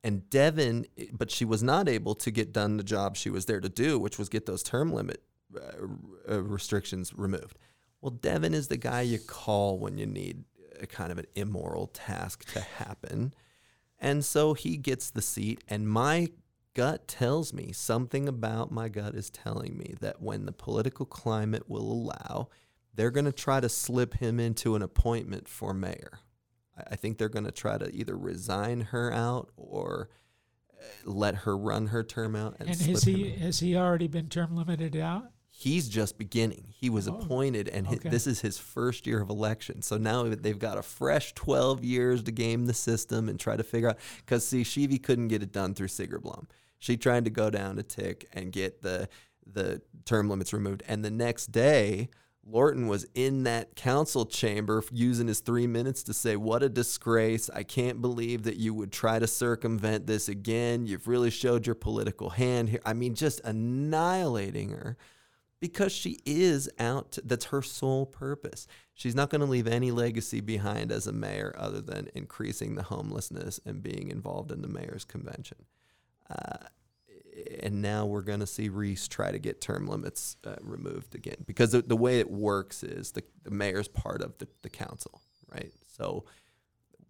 And 0.03 0.29
Devon, 0.29 0.85
but 1.11 1.29
she 1.29 1.45
was 1.45 1.61
not 1.61 1.87
able 1.87 2.15
to 2.15 2.31
get 2.31 2.51
done 2.51 2.77
the 2.77 2.83
job 2.83 3.15
she 3.15 3.29
was 3.29 3.45
there 3.45 3.59
to 3.59 3.69
do, 3.69 3.99
which 3.99 4.17
was 4.17 4.29
get 4.29 4.45
those 4.45 4.63
term 4.63 4.91
limit 4.91 5.21
uh, 5.55 6.31
uh, 6.31 6.43
restrictions 6.43 7.13
removed. 7.15 7.57
Well, 8.01 8.11
Devon 8.11 8.53
is 8.53 8.67
the 8.67 8.77
guy 8.77 9.01
you 9.01 9.19
call 9.19 9.79
when 9.79 9.97
you 9.97 10.05
need 10.05 10.43
a 10.79 10.87
kind 10.87 11.11
of 11.11 11.17
an 11.17 11.25
immoral 11.35 11.87
task 11.87 12.51
to 12.53 12.61
happen. 12.61 13.33
And 13.99 14.23
so 14.23 14.53
he 14.53 14.77
gets 14.77 15.09
the 15.09 15.21
seat, 15.21 15.63
and 15.67 15.89
my 15.89 16.29
gut 16.75 17.07
tells 17.07 17.53
me 17.53 17.71
something 17.71 18.27
about 18.27 18.71
my 18.71 18.87
gut 18.87 19.15
is 19.15 19.31
telling 19.31 19.75
me 19.75 19.95
that 19.99 20.21
when 20.21 20.45
the 20.45 20.51
political 20.51 21.07
climate 21.07 21.67
will 21.67 21.91
allow, 21.91 22.49
they're 22.93 23.09
going 23.09 23.25
to 23.25 23.31
try 23.31 23.59
to 23.59 23.69
slip 23.69 24.13
him 24.15 24.39
into 24.39 24.75
an 24.75 24.83
appointment 24.83 25.47
for 25.47 25.73
mayor. 25.73 26.19
I, 26.91 26.95
think 26.95 27.17
they're 27.17 27.29
going 27.29 27.45
to 27.45 27.51
try 27.51 27.79
to 27.79 27.89
either 27.91 28.15
resign 28.15 28.81
her 28.81 29.11
out 29.11 29.49
or 29.57 30.09
uh, 30.71 30.83
let 31.05 31.33
her 31.33 31.57
run 31.57 31.87
her 31.87 32.03
term 32.03 32.35
out. 32.35 32.57
And, 32.59 32.69
And 32.69 32.79
has 32.79 33.03
he 33.03 33.31
has 33.31 33.59
he 33.59 33.75
already 33.75 34.07
been 34.07 34.29
term 34.29 34.55
limited 34.55 34.95
out? 34.95 35.31
He's 35.59 35.89
just 35.89 36.19
beginning. 36.19 36.67
He 36.69 36.87
was 36.87 37.07
Oh, 37.07 37.15
appointed, 37.15 37.67
and 37.67 37.87
okay. 37.87 38.09
this 38.09 38.27
is 38.27 38.41
his 38.41 38.59
first 38.59 39.07
year 39.07 39.23
of 39.23 39.29
election. 39.31 39.81
So 39.81 39.97
now 39.97 40.21
they've 40.21 40.59
got 40.59 40.77
a 40.77 40.83
fresh 40.83 41.33
12 41.33 41.83
years 41.83 42.21
to 42.23 42.31
game 42.31 42.67
the 42.67 42.75
system 42.75 43.27
and 43.27 43.39
try 43.39 43.57
to 43.57 43.63
figure 43.63 43.89
out. 43.89 43.97
Because, 44.17 44.45
see, 44.45 44.61
Schieve 44.61 45.01
couldn't 45.01 45.29
get 45.29 45.41
it 45.41 45.51
done 45.51 45.73
through 45.73 45.87
Segerblom. 45.87 46.45
She 46.77 46.95
tried 46.95 47.25
to 47.25 47.31
go 47.31 47.49
down 47.49 47.77
to 47.77 47.81
Tick 47.81 48.27
and 48.33 48.51
get 48.51 48.83
the, 48.83 49.09
the 49.51 49.81
term 50.05 50.29
limits 50.29 50.53
removed. 50.53 50.83
And 50.87 51.03
the 51.03 51.09
next 51.09 51.47
day, 51.47 52.09
Lorton 52.45 52.85
was 52.87 53.07
in 53.15 53.41
that 53.45 53.75
council 53.75 54.27
chamber 54.27 54.83
using 54.91 55.27
his 55.27 55.39
three 55.39 55.65
minutes 55.65 56.03
to 56.03 56.13
say, 56.13 56.35
What 56.35 56.61
a 56.61 56.69
disgrace. 56.69 57.49
I 57.51 57.63
can't 57.63 57.99
believe 57.99 58.43
that 58.43 58.57
you 58.57 58.75
would 58.75 58.91
try 58.91 59.17
to 59.17 59.25
circumvent 59.25 60.05
this 60.05 60.29
again. 60.29 60.85
You've 60.85 61.07
really 61.07 61.31
showed 61.31 61.65
your 61.65 61.73
political 61.73 62.29
hand 62.29 62.69
here. 62.69 62.81
I 62.85 62.93
mean, 62.93 63.15
just 63.15 63.41
annihilating 63.43 64.69
her 64.69 64.97
because 65.59 65.91
she 65.91 66.19
is 66.25 66.69
out. 66.79 67.13
To, 67.13 67.21
that's 67.21 67.45
her 67.45 67.61
sole 67.61 68.05
purpose. 68.05 68.67
She's 68.93 69.15
not 69.15 69.29
going 69.29 69.41
to 69.41 69.47
leave 69.47 69.67
any 69.67 69.91
legacy 69.91 70.41
behind 70.41 70.91
as 70.91 71.07
a 71.07 71.11
mayor 71.11 71.55
other 71.57 71.81
than 71.81 72.09
increasing 72.15 72.75
the 72.75 72.83
homelessness 72.83 73.59
and 73.65 73.83
being 73.83 74.09
involved 74.09 74.51
in 74.51 74.61
the 74.61 74.67
mayor's 74.67 75.05
convention. 75.05 75.65
Uh, 76.29 76.67
and 77.61 77.81
now 77.81 78.05
we're 78.05 78.21
going 78.21 78.39
to 78.39 78.47
see 78.47 78.69
Reese 78.69 79.07
try 79.07 79.31
to 79.31 79.39
get 79.39 79.61
term 79.61 79.87
limits 79.87 80.37
uh, 80.45 80.55
removed 80.61 81.15
again 81.15 81.37
because 81.45 81.71
the, 81.71 81.81
the 81.81 81.95
way 81.95 82.19
it 82.19 82.29
works 82.29 82.83
is 82.83 83.11
the, 83.11 83.23
the 83.43 83.51
mayor's 83.51 83.87
part 83.87 84.21
of 84.21 84.37
the, 84.39 84.47
the 84.63 84.69
council, 84.69 85.21
right? 85.51 85.71
So 85.87 86.25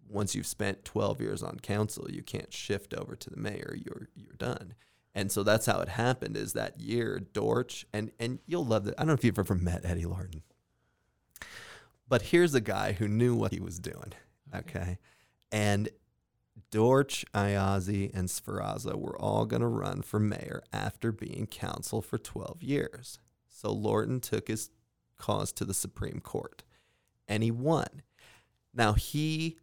once 0.08 0.34
you've 0.34 0.46
spent 0.46 0.84
12 0.84 1.20
years 1.20 1.42
on 1.42 1.58
council, 1.60 2.10
you 2.10 2.22
can't 2.22 2.52
shift 2.52 2.94
over 2.94 3.14
to 3.16 3.30
the 3.30 3.36
mayor. 3.36 3.76
You're 3.76 4.08
you're 4.14 4.34
done. 4.36 4.74
And 5.18 5.32
so 5.32 5.42
that's 5.42 5.66
how 5.66 5.80
it 5.80 5.88
happened. 5.88 6.36
Is 6.36 6.52
that 6.52 6.78
year 6.78 7.18
Dortch 7.18 7.84
and 7.92 8.12
and 8.20 8.38
you'll 8.46 8.64
love 8.64 8.84
that. 8.84 8.94
I 8.96 9.00
don't 9.00 9.08
know 9.08 9.14
if 9.14 9.24
you've 9.24 9.36
ever 9.36 9.56
met 9.56 9.84
Eddie 9.84 10.04
Lorton, 10.04 10.42
but 12.08 12.22
here's 12.22 12.54
a 12.54 12.60
guy 12.60 12.92
who 12.92 13.08
knew 13.08 13.34
what 13.34 13.52
he 13.52 13.58
was 13.58 13.80
doing. 13.80 14.12
Okay, 14.54 14.98
and 15.50 15.88
Dortch, 16.70 17.24
Aiazzi, 17.34 18.14
and 18.14 18.28
Sferrazza 18.28 18.94
were 18.94 19.20
all 19.20 19.44
going 19.44 19.60
to 19.62 19.66
run 19.66 20.02
for 20.02 20.20
mayor 20.20 20.62
after 20.72 21.10
being 21.10 21.48
council 21.48 22.00
for 22.00 22.16
12 22.16 22.62
years. 22.62 23.18
So 23.48 23.72
Lorton 23.72 24.20
took 24.20 24.46
his 24.46 24.70
cause 25.18 25.52
to 25.54 25.64
the 25.64 25.74
Supreme 25.74 26.20
Court 26.20 26.62
and 27.26 27.42
he 27.42 27.50
won. 27.50 28.02
Now, 28.72 28.92
he, 28.92 29.58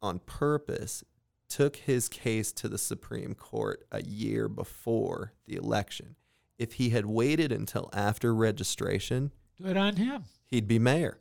on 0.00 0.20
purpose, 0.20 1.04
took 1.48 1.76
his 1.76 2.08
case 2.08 2.52
to 2.52 2.68
the 2.68 2.78
Supreme 2.78 3.34
Court 3.34 3.84
a 3.92 4.02
year 4.02 4.48
before 4.48 5.32
the 5.46 5.56
election. 5.56 6.16
If 6.58 6.74
he 6.74 6.90
had 6.90 7.06
waited 7.06 7.52
until 7.52 7.90
after 7.92 8.34
registration, 8.34 9.32
Good 9.60 9.76
on 9.76 9.96
him. 9.96 10.24
he'd 10.46 10.66
be 10.68 10.78
mayor. 10.78 11.18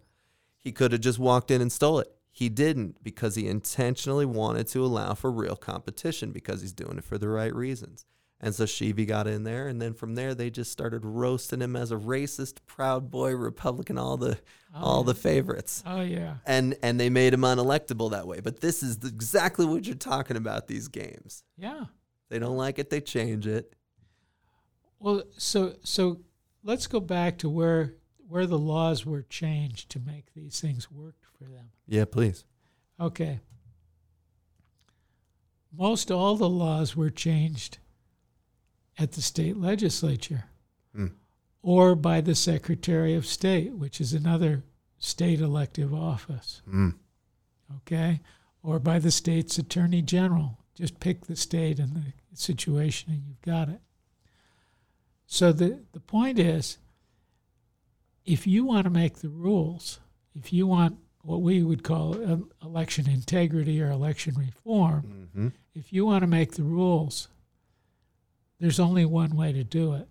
He 0.57 0.71
could 0.71 0.91
have 0.93 1.01
just 1.01 1.19
walked 1.19 1.51
in 1.51 1.61
and 1.61 1.71
stole 1.71 1.99
it. 1.99 2.11
He 2.31 2.49
didn't 2.49 3.03
because 3.03 3.35
he 3.35 3.47
intentionally 3.47 4.25
wanted 4.25 4.67
to 4.67 4.83
allow 4.83 5.13
for 5.13 5.31
real 5.31 5.55
competition 5.55 6.31
because 6.31 6.61
he's 6.61 6.73
doing 6.73 6.97
it 6.97 7.03
for 7.03 7.17
the 7.17 7.29
right 7.29 7.53
reasons. 7.53 8.05
And 8.45 8.53
so 8.53 8.65
Schieve 8.65 9.07
got 9.07 9.25
in 9.25 9.43
there, 9.43 9.67
and 9.67 9.81
then 9.81 9.95
from 9.95 10.13
there 10.13 10.35
they 10.35 10.51
just 10.51 10.71
started 10.71 11.03
roasting 11.03 11.61
him 11.61 11.75
as 11.75 11.91
a 11.91 11.95
racist, 11.95 12.57
proud 12.67 13.09
boy, 13.09 13.31
Republican, 13.35 13.97
all 13.97 14.17
the 14.17 14.37
Oh, 14.77 14.83
all 14.83 15.03
the 15.03 15.15
favorites. 15.15 15.81
Oh 15.85 16.01
yeah. 16.01 16.35
And 16.45 16.75
and 16.83 16.99
they 16.99 17.09
made 17.09 17.33
him 17.33 17.41
unelectable 17.41 18.11
that 18.11 18.27
way. 18.27 18.41
But 18.41 18.59
this 18.61 18.83
is 18.83 18.99
the- 18.99 19.07
exactly 19.07 19.65
what 19.65 19.87
you're 19.87 19.95
talking 19.95 20.37
about. 20.37 20.67
These 20.67 20.89
games, 20.89 21.43
Yeah. 21.57 21.85
they 22.29 22.37
don't 22.39 22.55
like 22.57 22.77
it, 22.77 22.89
they 22.91 23.01
change 23.01 23.47
it. 23.47 23.73
Well, 24.99 25.23
so 25.37 25.75
so 25.83 26.21
let's 26.61 26.85
go 26.87 26.99
back 26.99 27.37
to 27.39 27.49
where 27.49 27.95
where 28.27 28.45
the 28.45 28.59
laws 28.59 29.05
were 29.07 29.23
changed 29.23 29.89
to 29.91 29.99
make 29.99 30.33
these 30.35 30.59
things 30.59 30.91
work 30.91 31.15
for 31.37 31.45
them. 31.45 31.71
Yeah, 31.87 32.05
please. 32.05 32.45
Okay. 32.99 33.39
Most 35.71 36.11
all 36.11 36.35
the 36.35 36.49
laws 36.49 36.95
were 36.95 37.09
changed 37.09 37.79
at 38.97 39.11
the 39.13 39.21
state 39.21 39.57
legislature 39.57 40.45
Hmm. 40.95 41.07
or 41.61 41.95
by 41.95 42.21
the 42.21 42.35
Secretary 42.35 43.13
of 43.15 43.25
State, 43.25 43.73
which 43.73 43.99
is 43.99 44.13
another 44.13 44.63
state 44.99 45.41
elective 45.41 45.93
office. 45.93 46.61
Mm. 46.67 46.95
okay, 47.77 48.21
or 48.63 48.79
by 48.79 48.99
the 48.99 49.11
state's 49.11 49.57
attorney 49.57 50.01
general. 50.01 50.57
Just 50.75 50.99
pick 50.99 51.25
the 51.25 51.35
state 51.35 51.79
and 51.79 51.95
the 51.95 52.13
situation, 52.33 53.11
and 53.11 53.23
you've 53.27 53.41
got 53.41 53.69
it. 53.69 53.81
So 55.25 55.51
the 55.51 55.83
the 55.91 55.99
point 55.99 56.37
is, 56.39 56.77
if 58.25 58.45
you 58.47 58.63
want 58.65 58.85
to 58.85 58.89
make 58.89 59.17
the 59.19 59.29
rules, 59.29 59.99
if 60.33 60.51
you 60.53 60.67
want 60.67 60.97
what 61.21 61.41
we 61.41 61.63
would 61.63 61.83
call 61.83 62.13
uh, 62.31 62.37
election 62.63 63.09
integrity 63.09 63.81
or 63.81 63.89
election 63.91 64.35
reform, 64.35 65.29
hmm 65.33 65.47
if 65.73 65.91
you 65.91 66.05
want 66.05 66.21
to 66.21 66.27
make 66.27 66.53
the 66.53 66.63
rules, 66.63 67.27
there's 68.65 68.79
only 68.79 69.05
one 69.05 69.35
way 69.35 69.53
to 69.53 69.63
do 69.63 69.93
it, 69.93 70.07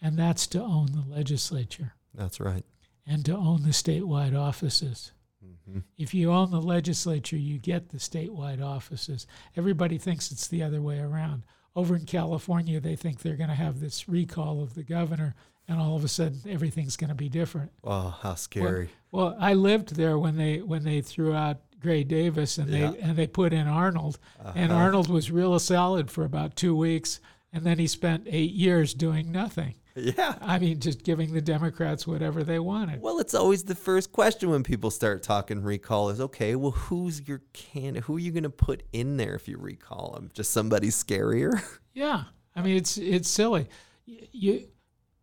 and 0.00 0.18
that's 0.18 0.46
to 0.48 0.62
own 0.62 0.86
the 0.92 1.04
legislature 1.14 1.92
That's 2.14 2.40
right. 2.40 2.64
and 3.06 3.22
to 3.26 3.36
own 3.36 3.62
the 3.62 3.70
statewide 3.70 4.34
offices. 4.38 5.12
hmm 5.42 5.80
If 5.98 6.14
you 6.14 6.32
own 6.32 6.50
the 6.50 6.62
legislature, 6.62 7.36
you 7.36 7.58
get 7.58 7.90
the 7.90 7.98
statewide 7.98 8.62
offices. 8.64 9.26
Everybody 9.54 9.98
thinks 9.98 10.32
it's 10.32 10.48
the 10.48 10.62
other 10.62 10.80
way 10.80 10.98
around. 10.98 11.42
Over 11.76 11.94
in 11.94 12.06
California, 12.06 12.80
they 12.80 12.96
think 12.96 13.20
they're 13.20 13.36
going 13.36 13.50
to 13.50 13.54
have 13.54 13.80
this 13.80 14.08
recall 14.08 14.62
of 14.62 14.72
the 14.74 14.82
governor, 14.82 15.34
and 15.68 15.78
all 15.78 15.94
of 15.94 16.04
a 16.04 16.08
sudden 16.08 16.40
everything's 16.48 16.96
going 16.96 17.08
to 17.10 17.14
be 17.14 17.28
different. 17.28 17.70
Oh, 17.84 18.16
how 18.22 18.34
scary. 18.34 18.88
Well, 19.10 19.36
I 19.38 19.52
lived 19.52 19.94
there 19.96 20.18
when 20.18 20.36
they 20.38 20.62
when 20.62 20.84
they 20.84 21.02
threw 21.02 21.34
out 21.34 21.58
Gray 21.80 22.02
Davis 22.04 22.56
and 22.58 22.70
Yeah. 22.70 22.90
they 22.92 22.98
and 23.00 23.16
they 23.16 23.26
put 23.26 23.52
in 23.52 23.66
Arnold, 23.66 24.18
and 24.54 24.70
Uh-huh. 24.72 24.80
Arnold 24.82 25.08
was 25.08 25.30
real 25.30 25.58
solid 25.58 26.10
for 26.10 26.24
about 26.24 26.56
two 26.56 26.74
weeks, 26.76 27.20
and 27.52 27.64
then 27.64 27.78
he 27.78 27.86
spent 27.86 28.26
eight 28.26 28.52
years 28.52 28.94
doing 28.94 29.30
nothing. 29.30 29.74
Yeah. 29.94 30.36
I 30.40 30.58
mean, 30.58 30.80
just 30.80 31.02
giving 31.04 31.34
the 31.34 31.42
Democrats 31.42 32.06
whatever 32.06 32.42
they 32.42 32.58
wanted. 32.58 33.02
Well, 33.02 33.18
it's 33.18 33.34
always 33.34 33.64
the 33.64 33.74
first 33.74 34.10
question 34.12 34.48
when 34.48 34.62
people 34.62 34.90
start 34.90 35.22
talking 35.22 35.62
recall 35.62 36.08
is 36.08 36.20
okay, 36.20 36.56
well, 36.56 36.70
who's 36.70 37.28
your 37.28 37.42
candidate? 37.52 38.04
Who 38.04 38.16
are 38.16 38.20
you 38.20 38.32
going 38.32 38.42
to 38.44 38.50
put 38.50 38.84
in 38.92 39.18
there 39.18 39.34
if 39.34 39.48
you 39.48 39.58
recall 39.58 40.12
them? 40.12 40.30
Just 40.32 40.52
somebody 40.52 40.88
scarier? 40.88 41.62
Yeah, 41.94 42.24
I 42.56 42.62
mean 42.62 42.78
it's 42.78 42.96
it's 42.96 43.28
silly. 43.28 43.68
You, 44.06 44.66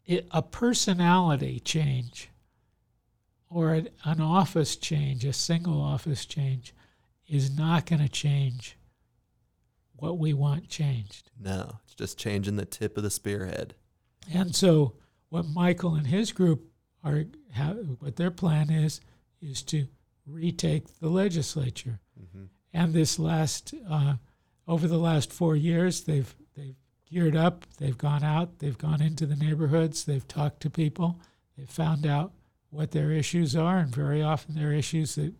it, 0.05 0.27
a 0.29 0.43
personality 0.43 1.59
change, 1.59 2.29
or 3.49 3.73
an 3.73 4.21
office 4.21 4.75
change, 4.75 5.25
a 5.25 5.33
single 5.33 5.81
office 5.81 6.27
change, 6.27 6.75
is 7.27 7.57
not 7.57 7.87
going 7.87 8.03
to 8.03 8.07
change 8.07 8.77
what 10.01 10.17
we 10.17 10.33
want 10.33 10.69
changed. 10.69 11.31
no, 11.39 11.79
it's 11.83 11.95
just 11.95 12.17
changing 12.17 12.55
the 12.55 12.65
tip 12.65 12.97
of 12.97 13.03
the 13.03 13.09
spearhead. 13.09 13.75
And 14.33 14.55
so, 14.55 14.93
what 15.29 15.45
Michael 15.47 15.95
and 15.95 16.07
his 16.07 16.31
group 16.31 16.65
are, 17.03 17.25
how, 17.53 17.73
what 17.73 18.15
their 18.15 18.31
plan 18.31 18.69
is, 18.69 19.01
is 19.41 19.63
to 19.63 19.87
retake 20.25 20.99
the 20.99 21.09
legislature. 21.09 21.99
Mm-hmm. 22.19 22.45
and 22.73 22.93
this 22.93 23.17
last 23.17 23.73
uh, 23.89 24.15
over 24.67 24.87
the 24.87 24.97
last 24.97 25.31
four 25.31 25.55
years 25.55 26.01
they've 26.01 26.35
they've 26.55 26.75
geared 27.09 27.35
up 27.35 27.65
they've 27.77 27.97
gone 27.97 28.23
out 28.23 28.59
they've 28.59 28.77
gone 28.77 29.01
into 29.01 29.25
the 29.25 29.35
neighborhoods 29.37 30.03
they've 30.03 30.27
talked 30.27 30.59
to 30.61 30.69
people 30.69 31.19
they've 31.57 31.69
found 31.69 32.05
out 32.05 32.33
what 32.69 32.91
their 32.91 33.11
issues 33.11 33.55
are 33.55 33.77
and 33.77 33.95
very 33.95 34.21
often 34.21 34.53
they're 34.55 34.73
issues 34.73 35.15
that 35.15 35.33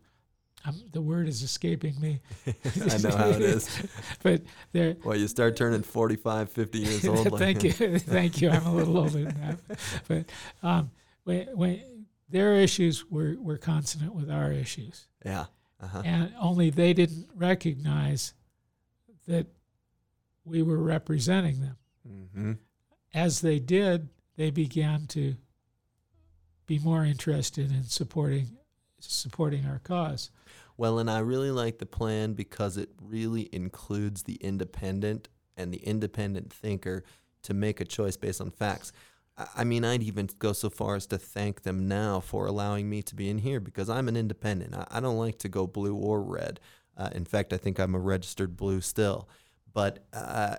um, 0.66 0.82
the 0.92 1.02
word 1.02 1.28
is 1.28 1.42
escaping 1.42 2.00
me 2.02 2.20
I 2.48 2.98
know 2.98 3.16
how 3.16 3.30
it 3.30 3.42
is. 3.42 3.82
but 4.24 4.42
they're 4.72 4.96
Well, 5.04 5.16
you 5.16 5.28
start 5.28 5.56
turning 5.56 5.84
45, 5.84 6.52
50 6.52 6.78
years 6.80 7.08
old. 7.08 7.32
like- 7.32 7.40
thank 7.40 7.64
you 7.64 7.72
thank 8.00 8.42
you 8.42 8.50
i'm 8.50 8.66
a 8.66 8.74
little 8.76 8.98
older 8.98 9.24
than 9.24 9.40
that 9.42 9.80
but 10.08 10.26
um, 10.68 10.92
when, 11.24 11.48
when 11.56 12.06
their 12.30 12.56
issues 12.56 13.10
were, 13.10 13.36
were 13.40 13.58
consonant 13.58 14.14
with 14.14 14.30
our 14.30 14.52
issues 14.52 15.08
Yeah. 15.26 15.46
Uh-huh. 15.82 16.02
and 16.06 16.34
only 16.40 16.70
they 16.70 16.94
didn't 16.94 17.28
recognize 17.36 18.34
that 19.28 19.48
we 20.44 20.62
were 20.64 20.80
representing 20.80 21.62
them. 21.62 21.78
Mm-hmm. 22.08 22.52
As 23.14 23.42
they 23.42 23.60
did, 23.60 24.10
they 24.36 24.50
began 24.52 25.06
to 25.08 25.36
be 26.66 26.80
more 26.80 27.06
interested 27.06 27.72
in 27.72 27.84
supporting 27.84 28.58
supporting 29.00 29.66
our 29.66 29.80
cause. 29.80 30.32
Well, 30.78 31.00
and 31.00 31.10
I 31.10 31.20
really 31.20 31.52
like 31.52 31.80
the 31.80 31.86
plan 31.86 32.34
because 32.34 32.78
it 32.78 32.90
really 33.02 33.50
includes 33.52 34.24
the 34.24 34.36
independent 34.36 35.28
and 35.58 35.74
the 35.74 35.80
independent 35.80 36.54
thinker 36.54 37.04
to 37.44 37.54
make 37.54 37.82
a 37.82 37.86
choice 37.86 38.16
based 38.16 38.40
on 38.40 38.52
facts. 38.52 38.92
I- 39.56 39.64
mean, 39.64 39.86
I'd 39.86 40.04
even 40.04 40.30
go 40.40 40.54
so 40.54 40.70
far 40.70 40.96
as 40.96 41.06
to 41.08 41.18
thank 41.18 41.64
them 41.64 41.88
now 41.88 42.20
for 42.20 42.46
allowing 42.46 42.90
me 42.90 43.02
to 43.04 43.16
be 43.16 43.30
in 43.30 43.40
here 43.40 43.60
because 43.60 43.90
I'm 43.90 44.08
an 44.08 44.18
independent. 44.18 44.76
I, 44.76 44.86
I 44.90 45.00
don't 45.00 45.18
like 45.18 45.40
to 45.40 45.50
go 45.50 45.68
blue 45.68 45.96
or 45.96 46.22
red. 46.22 46.60
Uh, 46.98 47.10
in 47.14 47.26
fact, 47.26 47.54
I 47.54 47.58
think 47.58 47.80
I'm 47.80 47.96
a 47.96 48.00
registered 48.00 48.58
blue 48.58 48.82
still. 48.82 49.30
But 49.74 50.06
uh, 50.12 50.58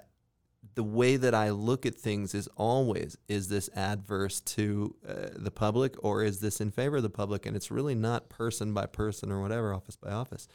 the 0.74 0.84
way 0.84 1.16
that 1.16 1.34
I 1.34 1.50
look 1.50 1.84
at 1.84 1.94
things 1.94 2.34
is 2.34 2.48
always 2.56 3.16
is 3.28 3.48
this 3.48 3.68
adverse 3.74 4.40
to 4.40 4.94
uh, 5.06 5.14
the 5.36 5.50
public 5.50 5.96
or 6.04 6.22
is 6.22 6.40
this 6.40 6.60
in 6.60 6.70
favor 6.70 6.98
of 6.98 7.02
the 7.02 7.10
public? 7.10 7.46
And 7.46 7.56
it's 7.56 7.70
really 7.70 7.94
not 7.94 8.28
person 8.28 8.72
by 8.72 8.86
person 8.86 9.32
or 9.32 9.40
whatever, 9.40 9.74
office 9.74 9.96
by 9.96 10.10
office. 10.10 10.48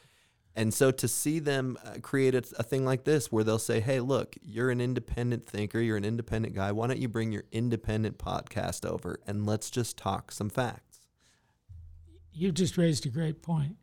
And 0.56 0.74
so 0.74 0.90
to 0.92 1.08
see 1.08 1.40
them 1.40 1.78
uh, 1.84 2.00
create 2.02 2.34
a, 2.34 2.44
a 2.58 2.64
thing 2.64 2.86
like 2.86 3.04
this 3.04 3.32
where 3.32 3.44
they'll 3.44 3.60
say, 3.60 3.82
hey, 3.82 4.00
look, 4.00 4.38
you're 4.42 4.72
an 4.72 4.80
independent 4.80 5.46
thinker, 5.46 5.82
you're 5.82 5.98
an 5.98 6.06
independent 6.06 6.56
guy. 6.56 6.72
Why 6.72 6.88
don't 6.88 7.00
you 7.00 7.10
bring 7.10 7.34
your 7.34 7.44
independent 7.52 8.18
podcast 8.18 8.90
over 8.90 9.20
and 9.28 9.46
let's 9.46 9.70
just 9.70 9.98
talk 9.98 10.32
some 10.32 10.50
facts? 10.50 11.00
You 12.32 12.52
just 12.52 12.78
raised 12.78 13.06
a 13.06 13.10
great 13.10 13.42
point. 13.42 13.76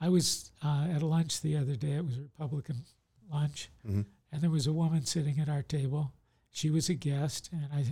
I 0.00 0.08
was 0.08 0.50
uh, 0.64 0.88
at 0.90 1.02
a 1.02 1.06
lunch 1.06 1.40
the 1.40 1.56
other 1.56 1.76
day. 1.76 1.92
It 1.92 2.04
was 2.04 2.18
a 2.18 2.22
Republican 2.22 2.84
lunch, 3.32 3.70
Mm-hmm. 3.86 4.02
And 4.36 4.42
there 4.42 4.50
was 4.50 4.66
a 4.66 4.72
woman 4.72 5.02
sitting 5.06 5.40
at 5.40 5.48
our 5.48 5.62
table. 5.62 6.12
She 6.50 6.68
was 6.68 6.90
a 6.90 6.94
guest, 6.94 7.48
and 7.52 7.68
I 7.72 7.86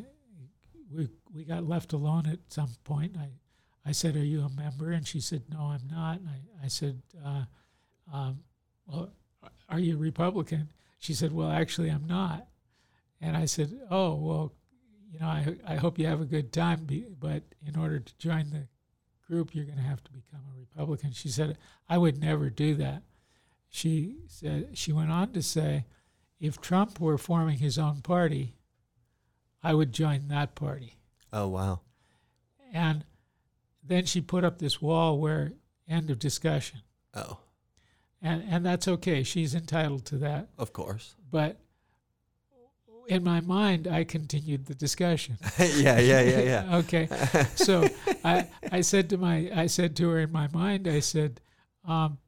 we 0.94 1.08
we 1.32 1.42
got 1.42 1.66
left 1.66 1.94
alone 1.94 2.26
at 2.26 2.38
some 2.48 2.68
point. 2.84 3.16
I 3.16 3.30
I 3.86 3.92
said, 3.92 4.14
"Are 4.14 4.22
you 4.22 4.42
a 4.42 4.50
member?" 4.50 4.92
And 4.92 5.08
she 5.08 5.20
said, 5.20 5.44
"No, 5.50 5.60
I'm 5.60 5.88
not." 5.90 6.18
And 6.18 6.28
I 6.28 6.64
I 6.66 6.68
said, 6.68 7.00
uh, 7.24 7.44
um, 8.12 8.40
"Well, 8.86 9.10
are 9.70 9.78
you 9.78 9.96
Republican?" 9.96 10.70
She 10.98 11.14
said, 11.14 11.32
"Well, 11.32 11.50
actually, 11.50 11.88
I'm 11.88 12.06
not." 12.06 12.46
And 13.22 13.38
I 13.38 13.46
said, 13.46 13.80
"Oh, 13.90 14.14
well, 14.16 14.52
you 15.10 15.20
know, 15.20 15.28
I 15.28 15.56
I 15.66 15.76
hope 15.76 15.98
you 15.98 16.06
have 16.08 16.20
a 16.20 16.26
good 16.26 16.52
time, 16.52 16.86
but 17.18 17.42
in 17.66 17.74
order 17.74 18.00
to 18.00 18.18
join 18.18 18.50
the 18.50 18.68
group, 19.26 19.54
you're 19.54 19.64
going 19.64 19.78
to 19.78 19.82
have 19.82 20.04
to 20.04 20.12
become 20.12 20.42
a 20.54 20.60
Republican." 20.60 21.12
She 21.12 21.30
said, 21.30 21.56
"I 21.88 21.96
would 21.96 22.20
never 22.20 22.50
do 22.50 22.74
that." 22.74 23.02
She 23.70 24.18
said 24.26 24.76
she 24.76 24.92
went 24.92 25.10
on 25.10 25.32
to 25.32 25.42
say, 25.42 25.86
"If 26.40 26.60
Trump 26.60 27.00
were 27.00 27.18
forming 27.18 27.58
his 27.58 27.78
own 27.78 28.00
party, 28.02 28.54
I 29.62 29.74
would 29.74 29.92
join 29.92 30.28
that 30.28 30.54
party." 30.54 30.96
Oh, 31.32 31.48
wow. 31.48 31.80
And 32.72 33.04
then 33.82 34.04
she 34.04 34.20
put 34.20 34.44
up 34.44 34.58
this 34.58 34.80
wall 34.80 35.18
where 35.18 35.52
end 35.88 36.10
of 36.10 36.18
discussion. 36.18 36.80
Oh, 37.14 37.38
And 38.22 38.42
and 38.48 38.64
that's 38.64 38.88
okay. 38.88 39.22
She's 39.22 39.54
entitled 39.54 40.04
to 40.06 40.16
that. 40.18 40.48
of 40.58 40.72
course. 40.72 41.14
But 41.30 41.60
in 43.06 43.22
my 43.22 43.40
mind 43.40 43.86
I 43.86 44.04
continued 44.04 44.66
the 44.66 44.74
discussion. 44.74 45.36
yeah, 45.58 45.98
yeah, 45.98 46.20
yeah, 46.22 46.40
yeah. 46.40 46.76
okay. 46.78 47.08
So 47.54 47.86
I 48.24 48.48
I 48.72 48.80
said 48.80 49.10
to 49.10 49.18
my 49.18 49.50
I 49.54 49.66
said 49.66 49.94
to 49.96 50.08
her 50.10 50.20
in 50.20 50.32
my 50.32 50.48
mind, 50.48 50.88
I 50.88 51.00
said, 51.00 51.40
um, 51.84 52.18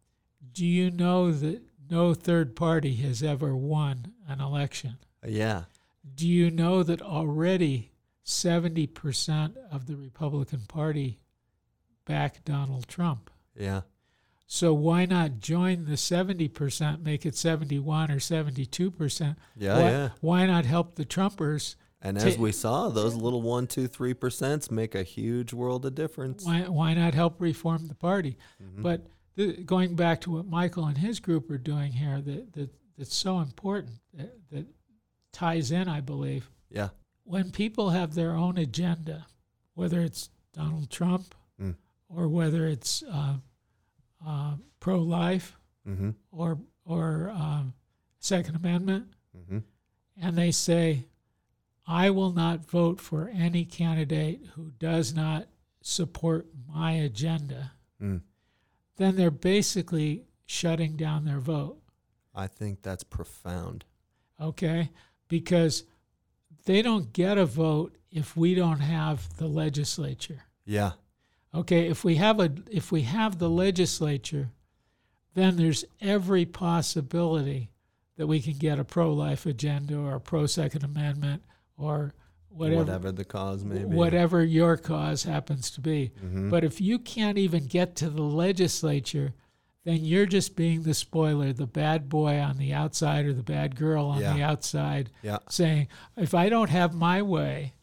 do 0.53 0.67
you 0.67 0.91
know 0.91 1.33
that 1.33 1.63
no 1.91 2.15
third 2.15 2.57
party 2.57 2.97
has 2.97 3.23
ever 3.23 3.55
won 3.57 4.13
an 4.29 4.41
election? 4.41 4.97
yeah. 5.27 5.65
Do 6.15 6.29
you 6.29 6.53
know 6.53 6.85
that 6.85 7.03
already 7.03 7.91
70% 8.25 9.57
of 9.73 9.87
the 9.87 9.97
Republican 9.97 10.61
Party 10.69 11.19
back 12.05 12.45
Donald 12.45 12.87
Trump? 12.89 13.31
Yeah. 13.59 13.83
So 14.47 14.73
why 14.73 15.07
not 15.07 15.41
join 15.41 15.87
the 15.87 15.95
70%, 15.95 17.03
make 17.03 17.27
it 17.27 17.35
71 17.37 18.11
or 18.13 18.17
72%? 18.17 19.37
Yeah, 19.57 19.75
why, 19.75 19.91
yeah. 19.91 20.09
why 20.21 20.47
not 20.47 20.65
help 20.65 20.95
the 20.95 21.05
Trumpers? 21.05 21.75
And 22.01 22.17
as 22.19 22.39
we 22.39 22.53
saw, 22.53 22.89
those 22.89 23.15
little 23.17 23.43
one, 23.43 23.67
two, 23.67 23.89
three 23.89 24.15
percents 24.15 24.71
make 24.71 24.95
a 24.95 25.03
huge 25.03 25.53
world 25.53 25.85
of 25.85 25.97
difference. 25.97 26.45
Why, 26.45 26.61
why 26.69 26.95
not 26.95 27.15
help 27.15 27.41
reform 27.41 27.89
the 27.89 27.95
party? 27.97 28.39
Mhm. 28.63 28.83
But 28.83 29.07
the, 29.37 29.53
going 29.63 29.95
back 29.95 30.21
to 30.23 30.31
what 30.33 30.47
Michael 30.47 30.87
and 30.87 30.99
his 30.99 31.21
group 31.21 31.51
are 31.51 31.59
doing 31.59 31.93
here, 31.93 32.21
that, 32.21 32.53
that 32.55 32.71
that's 32.99 33.15
so 33.15 33.41
important, 33.41 33.93
that, 34.15 34.35
that 34.51 34.67
ties 35.33 35.71
in, 35.71 35.89
I 35.89 36.01
believe. 36.01 36.49
yeah. 36.71 36.89
When 37.25 37.51
people 37.51 37.91
have 37.91 38.15
their 38.15 38.33
own 38.33 38.57
agenda, 38.57 39.27
whether 39.75 40.01
it's 40.01 40.31
Donald 40.53 40.91
Trump 40.91 41.35
Mm. 41.61 41.75
or 42.09 42.29
whether 42.29 42.67
it's 42.69 43.03
uh, 43.03 43.37
uh, 44.27 44.55
pro-life 44.81 45.57
Mm-hmm. 45.89 46.11
or 46.33 46.59
or 46.85 47.31
um, 47.31 47.73
Second 48.21 48.57
Amendment, 48.57 49.07
Mm-hmm. 49.37 49.59
and 50.21 50.37
they 50.39 50.51
say, 50.53 51.05
"I 51.87 52.11
will 52.11 52.33
not 52.33 52.65
vote 52.69 53.01
for 53.01 53.29
any 53.29 53.65
candidate 53.65 54.47
who 54.55 54.71
does 54.79 55.15
not 55.15 55.47
support 55.83 56.47
my 56.69 56.93
agenda," 56.93 57.73
Mm. 58.03 58.21
Then 58.97 59.17
they're 59.17 59.31
basically 59.31 60.25
shutting 60.47 60.97
down 60.97 61.25
their 61.25 61.41
vote. 61.41 61.79
I 62.35 62.47
think 62.47 62.83
that's 62.83 63.05
profound. 63.05 63.85
Okay, 64.41 64.91
because 65.29 65.85
they 66.65 66.83
don't 66.83 67.13
get 67.13 67.39
a 67.39 67.47
vote 67.47 67.97
if 68.11 68.37
we 68.37 68.55
don't 68.55 68.81
have 68.81 69.37
the 69.37 69.47
legislature. 69.47 70.43
Yeah. 70.65 70.93
Okay, 71.55 71.89
if 71.89 72.05
we 72.05 72.17
have 72.17 72.39
a 72.41 72.53
if 72.71 72.93
we 72.93 73.03
have 73.03 73.39
the 73.39 73.49
legislature, 73.49 74.51
then 75.35 75.57
there's 75.57 75.85
every 76.01 76.45
possibility 76.45 77.71
that 78.17 78.27
we 78.27 78.41
can 78.41 78.55
get 78.55 78.79
a 78.79 78.85
pro-life 78.85 79.47
agenda 79.47 79.97
or 79.97 80.15
a 80.15 80.21
pro-second 80.21 80.83
amendment 80.83 81.43
or 81.77 82.15
whatever 82.57 82.79
Whatever 82.81 83.13
the 83.13 83.25
cause 83.25 83.65
may 83.65 83.79
be. 83.79 83.85
whatever 83.85 84.43
your 84.45 84.77
cause 84.77 85.25
happens 85.25 85.71
to 85.73 85.81
be. 85.81 86.13
Mhm. 86.25 86.51
But 86.51 86.65
if 86.65 86.81
you 86.81 86.99
can't 86.99 87.39
even 87.39 87.67
get 87.67 87.95
to 87.97 88.11
the 88.11 88.23
legislature, 88.23 89.35
then 89.85 90.05
you're 90.05 90.27
just 90.27 90.57
being 90.57 90.83
the 90.83 90.95
spoiler, 90.95 91.53
the 91.53 91.67
bad 91.67 92.09
boy 92.09 92.39
on 92.41 92.59
the 92.59 92.73
outside 92.73 93.25
or 93.27 93.33
the 93.33 93.43
bad 93.43 93.77
girl 93.77 94.07
on 94.07 94.21
Yeah. 94.21 94.35
the 94.35 94.43
outside, 94.43 95.11
Yeah. 95.23 95.39
saying, 95.49 95.89
if 96.17 96.35
I 96.35 96.49
don't 96.49 96.71
have 96.71 96.95
my 96.95 97.23
way, 97.23 97.75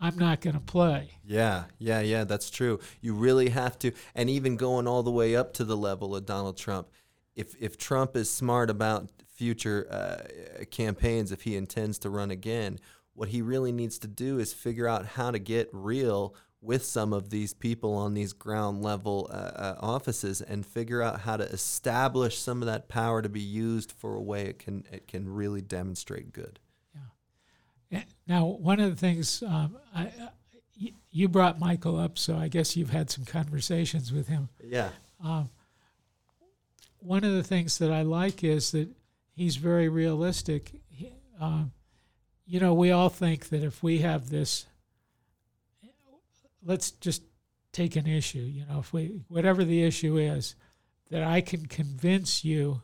I'm 0.00 0.16
not 0.16 0.40
going 0.40 0.54
to 0.54 0.60
play. 0.60 1.10
Yeah, 1.24 1.64
yeah, 1.78 2.00
yeah, 2.00 2.24
that's 2.24 2.50
true. 2.50 2.78
You 3.00 3.14
really 3.14 3.48
have 3.50 3.78
to, 3.80 3.92
and 4.14 4.30
even 4.30 4.56
going 4.56 4.86
all 4.86 5.02
the 5.02 5.10
way 5.10 5.34
up 5.36 5.52
to 5.54 5.64
the 5.64 5.76
level 5.76 6.14
of 6.16 6.24
Donald 6.24 6.56
Trump. 6.56 6.88
If 7.36 7.54
if 7.60 7.76
Trump 7.76 8.16
is 8.16 8.28
smart 8.30 8.70
about 8.70 9.10
future 9.26 9.86
uh, 9.90 10.64
campaigns, 10.72 11.30
if 11.32 11.42
he 11.42 11.54
intends 11.56 11.98
to 12.00 12.10
run 12.10 12.30
again, 12.32 12.78
what 13.18 13.28
he 13.30 13.42
really 13.42 13.72
needs 13.72 13.98
to 13.98 14.06
do 14.08 14.38
is 14.38 14.52
figure 14.52 14.86
out 14.86 15.04
how 15.04 15.30
to 15.32 15.38
get 15.40 15.68
real 15.72 16.34
with 16.60 16.84
some 16.84 17.12
of 17.12 17.30
these 17.30 17.52
people 17.52 17.94
on 17.94 18.14
these 18.14 18.32
ground 18.32 18.82
level 18.82 19.28
uh, 19.32 19.34
uh, 19.36 19.76
offices 19.80 20.40
and 20.40 20.64
figure 20.64 21.02
out 21.02 21.20
how 21.20 21.36
to 21.36 21.44
establish 21.44 22.38
some 22.38 22.62
of 22.62 22.66
that 22.66 22.88
power 22.88 23.20
to 23.22 23.28
be 23.28 23.40
used 23.40 23.90
for 23.92 24.14
a 24.14 24.22
way 24.22 24.46
it 24.46 24.58
can 24.58 24.84
it 24.92 25.06
can 25.08 25.28
really 25.28 25.60
demonstrate 25.60 26.32
good. 26.32 26.58
Eh, 27.90 28.02
Now, 28.26 28.44
one 28.46 28.80
of 28.80 28.90
the 28.90 28.96
things 28.96 29.42
um, 29.42 29.76
I, 29.94 30.02
I- 30.02 30.28
y- 30.80 30.92
you 31.10 31.28
brought 31.28 31.58
Michael 31.58 31.98
up, 31.98 32.18
so 32.18 32.36
I 32.36 32.48
guess 32.48 32.76
you've 32.76 32.90
had 32.90 33.08
some 33.10 33.24
conversations 33.24 34.12
with 34.12 34.28
him. 34.28 34.48
Yeah. 34.62 34.90
Um, 35.24 35.48
one 37.00 37.24
of 37.24 37.32
the 37.32 37.42
things 37.42 37.78
that 37.78 37.90
I 37.92 38.02
like 38.02 38.44
is 38.44 38.70
that 38.72 38.88
he's 39.34 39.56
very 39.56 39.88
realistic. 39.88 40.80
He, 40.90 41.12
um, 41.40 41.72
you 42.48 42.60
know, 42.60 42.72
we 42.72 42.90
all 42.90 43.10
think 43.10 43.50
that 43.50 43.62
if 43.62 43.82
we 43.82 43.98
have 43.98 44.30
this, 44.30 44.64
let's 46.64 46.90
just 46.92 47.22
take 47.72 47.94
an 47.94 48.06
issue. 48.06 48.38
You 48.38 48.64
know, 48.64 48.78
if 48.78 48.92
we 48.92 49.20
whatever 49.28 49.64
the 49.64 49.84
issue 49.84 50.16
is, 50.16 50.54
that 51.10 51.22
I 51.22 51.42
can 51.42 51.66
convince 51.66 52.44
you 52.44 52.80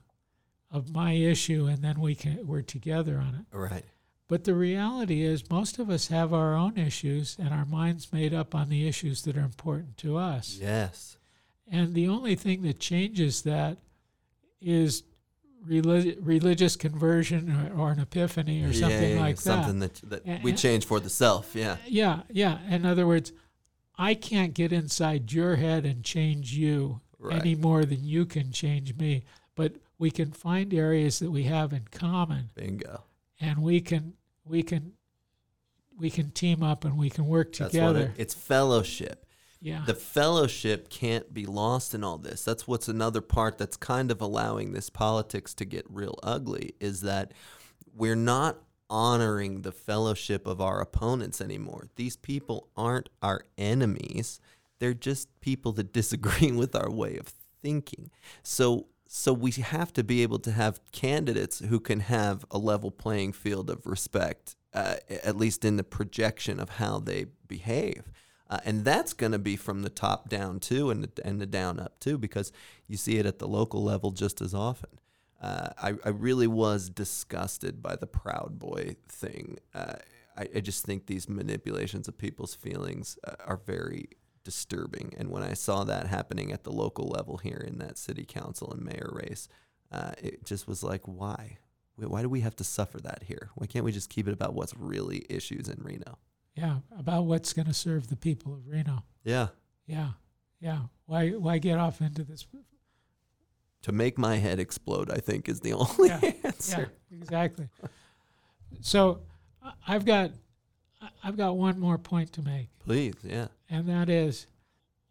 of 0.70 0.92
my 0.92 1.12
issue, 1.12 1.66
and 1.66 1.82
then 1.82 1.98
we 1.98 2.14
can 2.14 2.46
we're 2.46 2.60
together 2.60 3.16
on 3.16 3.34
it. 3.34 3.56
Right. 3.56 3.84
But 4.28 4.44
the 4.44 4.54
reality 4.54 5.22
is, 5.22 5.48
most 5.50 5.78
of 5.78 5.88
us 5.88 6.08
have 6.08 6.34
our 6.34 6.54
own 6.54 6.76
issues, 6.76 7.36
and 7.38 7.48
our 7.48 7.64
minds 7.64 8.12
made 8.12 8.34
up 8.34 8.54
on 8.54 8.68
the 8.68 8.86
issues 8.86 9.22
that 9.22 9.36
are 9.36 9.40
important 9.40 9.96
to 9.98 10.18
us. 10.18 10.58
Yes. 10.60 11.16
And 11.70 11.94
the 11.94 12.08
only 12.08 12.34
thing 12.34 12.62
that 12.62 12.78
changes 12.78 13.42
that 13.42 13.78
is 14.60 15.04
relig- 15.66 16.18
religious 16.20 16.76
conversion 16.76 17.50
or, 17.76 17.80
or 17.80 17.92
an 17.92 18.00
epiphany 18.00 18.62
or 18.64 18.72
something 18.72 19.16
yeah, 19.16 19.20
like 19.20 19.40
something 19.40 19.78
that. 19.80 19.94
that, 19.94 20.10
that 20.10 20.22
And- 20.26 20.42
we 20.44 20.52
change 20.52 20.84
for 20.86 21.00
the 21.00 21.10
self. 21.10 21.54
Yeah. 21.54 21.76
Yeah, 21.86 22.22
yeah. 22.30 22.58
In 22.68 22.84
other 22.86 23.06
words, 23.06 23.32
I 23.96 24.14
can't 24.14 24.54
get 24.54 24.72
inside 24.72 25.32
your 25.32 25.56
head 25.56 25.84
and 25.86 26.02
change 26.04 26.52
you 26.52 27.00
Right. 27.18 27.40
any 27.40 27.54
more 27.54 27.86
than 27.86 28.04
you 28.04 28.26
can 28.26 28.52
change 28.52 28.96
me. 28.96 29.24
But 29.54 29.76
we 29.98 30.10
can 30.10 30.32
find 30.32 30.74
areas 30.74 31.20
that 31.20 31.30
we 31.30 31.44
have 31.44 31.72
in 31.72 31.84
common, 31.90 32.50
Bingo. 32.54 33.04
and 33.40 33.62
we 33.62 33.80
can 33.80 34.14
we 34.44 34.62
can 34.62 34.92
we 35.96 36.10
can 36.10 36.32
team 36.32 36.62
up 36.62 36.84
and 36.84 36.98
we 36.98 37.08
can 37.08 37.26
work 37.26 37.52
That's 37.52 37.60
what 37.60 37.70
together. 37.70 38.12
it, 38.16 38.20
it's 38.20 38.34
fellowship. 38.34 39.24
Yeah. 39.64 39.82
The 39.86 39.94
fellowship 39.94 40.90
can't 40.90 41.32
be 41.32 41.46
lost 41.46 41.94
in 41.94 42.04
all 42.04 42.18
this. 42.18 42.44
That's 42.44 42.68
what's 42.68 42.86
another 42.86 43.22
part 43.22 43.56
that's 43.56 43.78
kind 43.78 44.10
of 44.10 44.20
allowing 44.20 44.72
this 44.72 44.90
politics 44.90 45.54
to 45.54 45.64
get 45.64 45.86
real 45.88 46.18
ugly 46.22 46.74
is 46.80 47.00
that 47.00 47.32
we're 47.96 48.14
not 48.14 48.58
honoring 48.90 49.62
the 49.62 49.72
fellowship 49.72 50.46
of 50.46 50.60
our 50.60 50.82
opponents 50.82 51.40
anymore. 51.40 51.88
These 51.96 52.18
people 52.18 52.68
aren't 52.76 53.08
our 53.22 53.46
enemies. 53.56 54.38
They're 54.80 54.92
just 54.92 55.28
people 55.40 55.72
that 55.72 55.92
disagree 55.94 56.52
with 56.52 56.76
our 56.76 56.90
way 56.90 57.16
of 57.16 57.32
thinking. 57.62 58.10
So 58.42 58.88
so 59.08 59.32
we 59.32 59.52
have 59.52 59.94
to 59.94 60.04
be 60.04 60.22
able 60.22 60.40
to 60.40 60.52
have 60.52 60.80
candidates 60.92 61.60
who 61.60 61.80
can 61.80 62.00
have 62.00 62.44
a 62.50 62.58
level 62.58 62.90
playing 62.90 63.32
field 63.32 63.70
of 63.70 63.86
respect, 63.86 64.56
uh, 64.74 64.96
at 65.08 65.36
least 65.36 65.64
in 65.64 65.76
the 65.76 65.84
projection 65.84 66.60
of 66.60 66.68
how 66.68 66.98
they 66.98 67.26
behave. 67.46 68.10
Uh, 68.48 68.58
and 68.64 68.84
that's 68.84 69.12
going 69.12 69.32
to 69.32 69.38
be 69.38 69.56
from 69.56 69.82
the 69.82 69.90
top 69.90 70.28
down 70.28 70.60
too, 70.60 70.90
and 70.90 71.04
the, 71.04 71.26
and 71.26 71.40
the 71.40 71.46
down 71.46 71.80
up 71.80 71.98
too, 71.98 72.18
because 72.18 72.52
you 72.86 72.96
see 72.96 73.16
it 73.16 73.26
at 73.26 73.38
the 73.38 73.48
local 73.48 73.82
level 73.82 74.10
just 74.10 74.40
as 74.40 74.54
often. 74.54 74.90
Uh, 75.40 75.70
I, 75.82 75.94
I 76.04 76.08
really 76.10 76.46
was 76.46 76.88
disgusted 76.88 77.82
by 77.82 77.96
the 77.96 78.06
Proud 78.06 78.58
Boy 78.58 78.96
thing. 79.08 79.58
Uh, 79.74 79.96
I, 80.36 80.48
I 80.56 80.60
just 80.60 80.84
think 80.84 81.06
these 81.06 81.28
manipulations 81.28 82.08
of 82.08 82.18
people's 82.18 82.54
feelings 82.54 83.18
uh, 83.24 83.34
are 83.46 83.60
very 83.64 84.08
disturbing. 84.44 85.14
And 85.16 85.30
when 85.30 85.42
I 85.42 85.54
saw 85.54 85.84
that 85.84 86.06
happening 86.06 86.52
at 86.52 86.64
the 86.64 86.72
local 86.72 87.08
level 87.08 87.38
here 87.38 87.64
in 87.66 87.78
that 87.78 87.98
city 87.98 88.24
council 88.24 88.72
and 88.72 88.82
mayor 88.82 89.10
race, 89.12 89.48
uh, 89.90 90.12
it 90.22 90.44
just 90.44 90.68
was 90.68 90.82
like, 90.82 91.02
why? 91.06 91.58
Why 91.96 92.22
do 92.22 92.28
we 92.28 92.40
have 92.40 92.56
to 92.56 92.64
suffer 92.64 93.00
that 93.00 93.24
here? 93.26 93.50
Why 93.54 93.66
can't 93.66 93.84
we 93.84 93.92
just 93.92 94.10
keep 94.10 94.28
it 94.28 94.34
about 94.34 94.54
what's 94.54 94.74
really 94.76 95.24
issues 95.28 95.68
in 95.68 95.82
Reno? 95.82 96.18
Yeah, 96.56 96.76
about 96.98 97.24
what's 97.24 97.52
going 97.52 97.66
to 97.66 97.74
serve 97.74 98.08
the 98.08 98.16
people 98.16 98.54
of 98.54 98.66
Reno. 98.66 99.02
Yeah. 99.24 99.48
Yeah, 99.86 100.10
yeah. 100.60 100.78
Why 101.06 101.30
why 101.30 101.58
get 101.58 101.78
off 101.78 102.00
into 102.00 102.22
this? 102.22 102.46
To 103.82 103.92
make 103.92 104.16
my 104.16 104.36
head 104.36 104.58
explode, 104.58 105.10
I 105.10 105.18
think 105.18 105.48
is 105.48 105.60
the 105.60 105.72
only 105.74 106.08
Yeah, 106.08 106.20
answer. 106.44 106.92
Yeah, 107.10 107.18
exactly. 107.18 107.68
So 108.80 109.20
I've 109.86 110.04
got 110.04 110.30
I've 111.22 111.36
got 111.36 111.56
one 111.56 111.78
more 111.78 111.98
point 111.98 112.32
to 112.34 112.42
make. 112.42 112.68
Please, 112.78 113.14
yeah. 113.22 113.48
and 113.68 113.88
that 113.88 114.08
is 114.08 114.46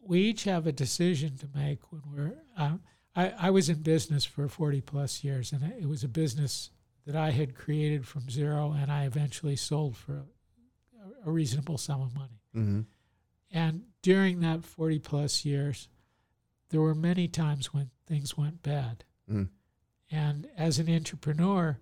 we 0.06 0.20
each 0.20 0.44
have 0.46 0.68
a 0.68 0.72
decision 0.72 1.38
to 1.38 1.48
make 1.56 1.80
when 1.92 2.02
we're 2.14 2.34
uh, 2.58 2.78
I, 3.16 3.34
I 3.40 3.50
was 3.52 3.70
in 3.70 3.82
business 3.84 4.26
for 4.26 4.48
40 4.48 4.82
plus 4.82 5.24
years 5.24 5.52
and 5.52 5.64
it 5.64 5.88
was 5.88 6.04
a 6.04 6.08
business 6.08 6.72
that 7.06 7.16
i 7.16 7.32
had 7.32 7.56
created 7.56 8.06
from 8.06 8.30
zero 8.30 8.76
and 8.78 8.92
i 8.92 9.06
eventually 9.06 9.56
sold 9.56 9.96
for 9.96 10.26
a, 11.26 11.32
reasonable 11.32 11.78
sum 11.78 12.02
of 12.02 12.14
money 12.16 12.40
Mm-hmm. 12.56 12.82
and 13.52 13.84
during 14.02 14.42
that 14.42 14.64
40 14.64 15.00
plus 15.00 15.44
years 15.46 15.88
there 16.70 16.82
were 16.82 16.94
many 16.96 17.28
times 17.28 17.74
when 17.74 17.90
things 18.08 18.38
went 18.38 18.62
bad 18.64 19.04
Mm. 19.32 19.48
and 20.12 20.48
as 20.58 20.80
an 20.80 20.90
entrepreneur 20.94 21.80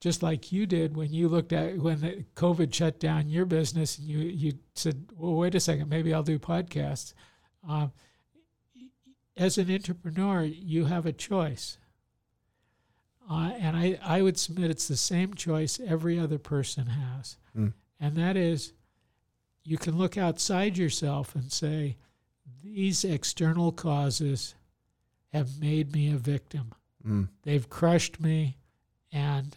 just 0.00 0.22
like 0.22 0.50
you 0.50 0.66
did 0.66 0.96
when 0.96 1.12
you 1.12 1.28
looked 1.28 1.52
at 1.52 1.76
when 1.78 2.00
the 2.00 2.24
COVID 2.34 2.72
shut 2.74 2.98
down 2.98 3.28
your 3.28 3.44
business 3.46 3.98
and 3.98 4.08
you 4.08 4.18
you 4.20 4.52
said, 4.74 5.06
"Well, 5.14 5.34
wait 5.34 5.54
a 5.54 5.60
second, 5.60 5.88
maybe 5.90 6.12
I'll 6.14 6.22
do 6.22 6.38
podcasts." 6.38 7.12
Um, 7.68 7.92
as 9.36 9.58
an 9.58 9.70
entrepreneur, 9.70 10.42
you 10.42 10.86
have 10.86 11.04
a 11.04 11.12
choice, 11.12 11.76
uh, 13.30 13.52
and 13.58 13.76
I 13.76 13.98
I 14.02 14.22
would 14.22 14.38
submit 14.38 14.70
it's 14.70 14.88
the 14.88 14.96
same 14.96 15.34
choice 15.34 15.78
every 15.78 16.18
other 16.18 16.38
person 16.38 16.86
has, 16.86 17.36
Mm. 17.56 17.74
and 18.00 18.16
that 18.16 18.36
is, 18.36 18.72
you 19.70 19.78
can 19.78 19.96
look 19.96 20.18
outside 20.18 20.76
yourself 20.76 21.36
and 21.36 21.52
say, 21.52 21.96
"These 22.60 23.04
external 23.04 23.70
causes 23.70 24.56
have 25.32 25.60
made 25.60 25.92
me 25.92 26.10
a 26.10 26.16
victim." 26.16 26.74
Mm. 27.06 27.28
They've 27.44 27.70
crushed 27.70 28.18
me, 28.18 28.58
and 29.12 29.56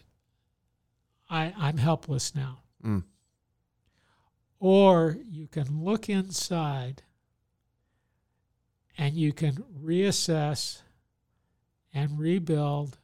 I, 1.32 1.52
I'm 1.58 1.78
helpless 1.78 2.36
now. 2.36 2.60
Mm. 2.86 3.06
Or 4.60 5.18
you 5.24 5.48
can 5.48 5.84
look 5.84 6.10
inside 6.10 7.02
and 8.96 9.16
you 9.16 9.34
can 9.34 9.64
reassess 9.84 10.84
and 11.92 12.20
rebuild, 12.20 13.00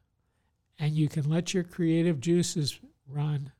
and 0.78 0.94
you 0.94 1.10
can 1.10 1.28
let 1.28 1.56
your 1.56 1.64
creative 1.64 2.20
juices 2.20 2.80
run, 3.08 3.52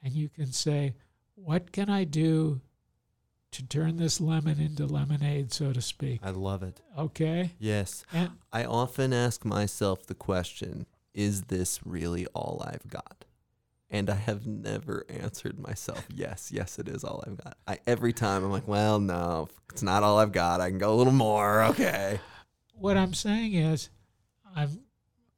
and 0.00 0.12
you 0.12 0.28
can 0.28 0.52
say, 0.52 0.94
What 1.34 1.72
can 1.72 1.90
I 1.90 2.04
do 2.04 2.60
to 3.54 3.66
turn 3.66 3.96
this 3.96 4.20
lemon 4.20 4.60
into 4.60 4.84
lemonade, 4.84 5.52
so 5.52 5.72
to 5.72 5.80
speak? 5.80 6.20
I 6.24 6.30
love 6.30 6.62
it. 6.62 6.80
Okay? 6.98 7.52
Yes. 7.58 8.04
And 8.12 8.32
I 8.52 8.64
often 8.64 9.12
ask 9.12 9.44
myself 9.44 10.06
the 10.06 10.14
question 10.14 10.86
is 11.14 11.42
this 11.42 11.78
really 11.84 12.26
all 12.34 12.64
I've 12.66 12.88
got? 12.90 13.24
And 13.88 14.10
I 14.10 14.16
have 14.16 14.44
never 14.44 15.06
answered 15.08 15.60
myself, 15.60 16.04
yes, 16.12 16.50
yes, 16.52 16.80
it 16.80 16.88
is 16.88 17.04
all 17.04 17.22
I've 17.24 17.36
got. 17.36 17.56
I, 17.68 17.78
every 17.86 18.12
time 18.12 18.42
I'm 18.42 18.50
like, 18.50 18.66
well, 18.66 18.98
no, 18.98 19.46
it's 19.70 19.84
not 19.84 20.02
all 20.02 20.18
I've 20.18 20.32
got. 20.32 20.60
I 20.60 20.70
can 20.70 20.78
go 20.78 20.92
a 20.92 20.96
little 20.96 21.12
more. 21.12 21.62
Okay. 21.62 22.18
what 22.74 22.96
I'm 22.96 23.14
saying 23.14 23.54
is, 23.54 23.88
I'm 24.56 24.80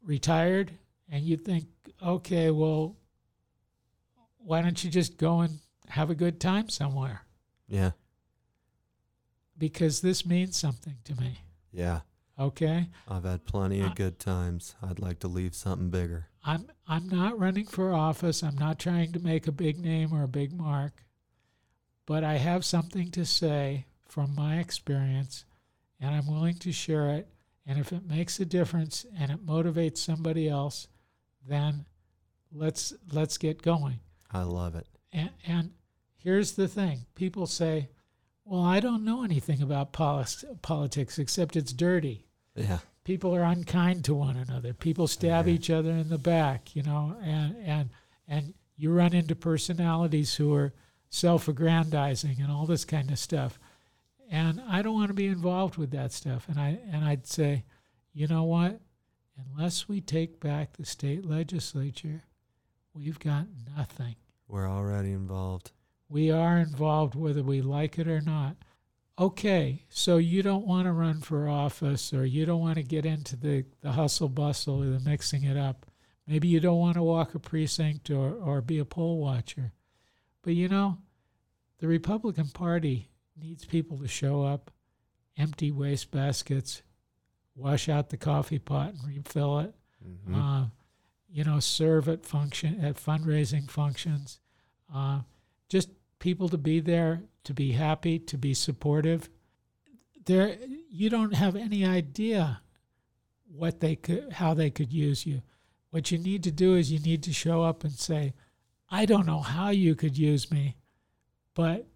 retired, 0.03 0.73
and 1.11 1.23
you 1.23 1.37
think, 1.37 1.67
okay, 2.03 2.51
well, 2.51 2.97
why 4.39 4.63
don't 4.63 4.83
you 4.83 4.91
just 4.91 5.19
go 5.19 5.41
and 5.41 5.59
have 5.89 6.09
a 6.09 6.15
good 6.15 6.41
time 6.41 6.71
somewhere? 6.71 7.27
Yeah. 7.69 7.91
Because 9.59 10.01
this 10.01 10.27
means 10.27 10.57
something 10.57 10.97
to 11.05 11.15
me. 11.15 11.39
Yeah. 11.73 12.01
Okay, 12.39 12.89
I've 13.09 13.25
had 13.25 13.47
plenty 13.47 13.81
of 13.81 13.95
good 13.95 14.19
times. 14.19 14.75
I'd 14.83 14.99
like 14.99 15.21
to 15.21 15.29
leave 15.29 15.55
something 15.55 15.89
bigger. 15.89 16.27
I'm 16.45 16.69
I'm 16.87 17.09
not 17.09 17.39
running 17.39 17.65
for 17.65 17.95
office. 17.95 18.43
I'm 18.43 18.59
not 18.59 18.79
trying 18.79 19.13
to 19.13 19.19
make 19.19 19.47
a 19.47 19.53
big 19.53 19.79
name 19.79 20.13
or 20.13 20.23
a 20.23 20.29
big 20.29 20.53
mark, 20.53 21.03
but 22.05 22.25
I 22.25 22.35
have 22.35 22.63
something 22.63 23.11
to 23.13 23.25
say 23.25 23.87
from 24.07 24.35
my 24.35 24.59
experience, 24.59 25.47
and 25.99 26.15
I'm 26.15 26.27
willing 26.27 26.57
to 26.59 26.73
share 26.73 27.11
it. 27.13 27.29
And 27.67 27.79
if 27.79 27.91
it 27.91 28.07
makes 28.07 28.39
a 28.39 28.45
difference 28.45 29.07
and 29.19 29.31
it 29.31 29.45
motivates 29.47 29.99
somebody 29.99 30.47
else, 30.47 30.89
then 31.49 31.87
let's 32.53 32.93
let's 33.13 33.39
get 33.39 33.63
going. 33.63 34.01
I 34.31 34.43
love 34.43 34.75
it. 34.75 34.87
And, 35.11 35.31
and 35.47 35.71
here's 36.19 36.53
the 36.53 36.69
thing 36.69 37.07
people 37.15 37.47
say, 37.47 37.89
well, 38.47 38.63
I 38.63 38.81
don't 38.81 39.05
know 39.05 39.25
anything 39.25 39.61
about 39.61 39.93
politics 39.93 41.19
except 41.19 41.57
it's 41.57 41.73
dirty. 41.73 42.27
Yeah. 42.55 42.79
People 43.05 43.35
are 43.35 43.43
unkind 43.43 44.05
to 44.07 44.15
one 44.15 44.37
another. 44.37 44.73
People 44.73 45.07
stab 45.09 45.47
Yeah. 45.47 45.55
each 45.55 45.69
other 45.71 45.91
in 45.91 46.09
the 46.09 46.19
back, 46.19 46.75
you 46.75 46.83
know, 46.83 47.17
and, 47.23 47.57
and, 47.65 47.91
and 48.27 48.55
you 48.77 48.93
run 48.93 49.13
into 49.15 49.35
personalities 49.35 50.35
who 50.37 50.55
are 50.55 50.73
self 51.11 51.49
aggrandizing 51.49 52.41
and 52.41 52.51
all 52.51 52.67
this 52.67 52.85
kind 52.85 53.11
of 53.11 53.19
stuff. 53.19 53.59
And 54.31 54.61
I 54.69 54.83
don't 54.83 54.95
want 54.95 55.09
to 55.09 55.15
be 55.15 55.27
involved 55.29 55.77
with 55.77 55.91
that 55.93 56.13
stuff. 56.13 56.49
And, 56.49 56.59
I, 56.59 56.79
and 56.91 57.05
I'd 57.05 57.27
say, 57.27 57.65
you 58.13 58.27
know 58.27 58.45
what? 58.45 58.81
Unless 59.55 59.89
we 59.89 60.01
take 60.01 60.41
back 60.41 60.73
the 60.77 60.85
state 60.87 61.25
legislature, 61.25 62.23
we've 62.95 63.19
got 63.21 63.47
nothing. 63.77 64.17
We're 64.49 64.69
already 64.69 65.13
involved. 65.13 65.73
We 66.09 66.31
are 66.31 66.59
involved 66.59 67.15
whether 67.15 67.43
we 67.43 67.63
like 67.63 67.99
it 67.99 68.09
or 68.09 68.21
not. 68.21 68.57
Okay, 69.19 69.85
so 69.89 70.19
you 70.19 70.43
don't 70.43 70.67
want 70.67 70.87
to 70.87 70.93
run 70.93 71.21
for 71.21 71.49
office 71.49 72.13
or 72.13 72.25
you 72.27 72.45
don't 72.45 72.61
want 72.61 72.77
to 72.77 72.83
get 72.83 73.07
into 73.07 73.35
the, 73.37 73.65
the 73.81 73.93
hustle 73.93 74.29
bustle 74.29 74.83
or 74.83 74.87
the 74.99 75.01
mixing 75.01 75.45
it 75.45 75.57
up. 75.57 75.87
Maybe 76.27 76.49
you 76.49 76.61
don't 76.61 76.79
want 76.79 76.97
to 76.97 77.03
walk 77.03 77.35
a 77.35 77.39
precinct 77.39 78.11
or, 78.11 78.35
or 78.35 78.61
be 78.61 78.79
a 78.79 78.85
poll 78.85 79.19
watcher. 79.19 79.73
But 80.43 80.55
you 80.55 80.69
know, 80.69 80.99
the 81.79 81.89
Republican 81.89 82.49
Party 82.49 83.09
needs 83.41 83.65
people 83.65 83.99
to 83.99 84.09
show 84.09 84.43
up, 84.45 84.71
empty 85.39 85.71
waste 85.71 86.11
baskets, 86.11 86.83
wash 87.55 87.89
out 87.89 88.11
the 88.11 88.17
coffee 88.17 88.59
pot 88.59 88.93
and 88.95 89.05
refill 89.07 89.59
it 89.61 89.75
Mhm. 90.07 90.35
uh, 90.37 90.67
you 91.29 91.43
know, 91.43 91.59
serve 91.59 92.07
at 92.09 92.25
function 92.25 92.81
at 92.85 92.97
fundraising 92.97 93.69
functions. 93.69 94.39
Uh, 94.95 95.23
just 95.69 95.91
people 96.19 96.49
to 96.49 96.59
be 96.59 96.81
there, 96.81 97.23
to 97.45 97.55
be 97.55 97.73
happy, 97.73 98.19
to 98.19 98.39
be 98.39 98.55
supportive. 98.55 99.29
There, 100.25 100.57
you 100.91 101.11
don't 101.11 101.35
have 101.35 101.57
any 101.57 101.85
idea 101.85 102.61
what 103.47 103.81
they 103.81 103.97
could, 103.97 104.33
how 104.33 104.55
they 104.55 104.71
could 104.71 104.93
use 104.93 105.27
you. 105.27 105.43
What 105.91 106.11
you 106.11 106.19
need 106.19 106.43
to 106.45 106.51
do 106.51 106.75
is 106.75 106.91
you 106.91 106.99
need 106.99 107.23
to 107.25 107.33
show 107.33 107.63
up 107.63 107.85
and 107.85 107.93
say, 107.93 108.35
"I 108.91 109.07
don't 109.07 109.27
know 109.27 109.41
how 109.41 109.71
you 109.71 109.95
could 109.95 110.19
use 110.19 110.51
me, 110.51 110.77
but 111.55 111.87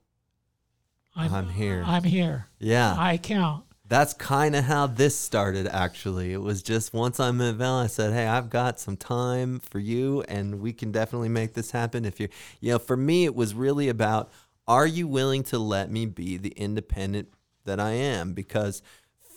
I'm, 1.15 1.35
I'm 1.35 1.49
here." 1.49 1.83
I'm 1.85 2.05
here. 2.05 2.47
yeah. 2.59 2.95
I 2.97 3.19
count." 3.19 3.65
That's 3.91 4.15
kind 4.15 4.55
of 4.55 4.67
how 4.67 4.87
this 4.87 5.17
started, 5.17 5.67
actually. 5.67 6.33
It 6.33 6.41
was 6.41 6.63
just 6.63 6.95
once 6.95 7.19
I 7.19 7.33
met 7.33 7.57
Val, 7.57 7.75
I 7.75 7.89
said, 7.89 8.13
Hey, 8.13 8.25
I've 8.25 8.49
got 8.49 8.79
some 8.79 8.97
time 8.97 9.59
for 9.59 9.81
you, 9.81 10.23
and 10.29 10.61
we 10.61 10.73
can 10.73 10.93
definitely 10.93 11.29
make 11.29 11.55
this 11.55 11.73
happen. 11.73 12.05
If 12.05 12.21
you're, 12.21 12.29
you 12.61 12.71
know, 12.71 12.79
for 12.79 12.97
me, 12.97 13.25
it 13.25 13.35
was 13.35 13.53
really 13.53 13.89
about 13.89 14.31
are 14.69 14.87
you 14.87 15.09
willing 15.09 15.43
to 15.43 15.59
let 15.59 15.91
me 15.91 16.07
be 16.07 16.37
the 16.37 16.51
independent 16.51 17.31
that 17.65 17.81
I 17.81 17.91
am? 17.91 18.33
Because 18.33 18.81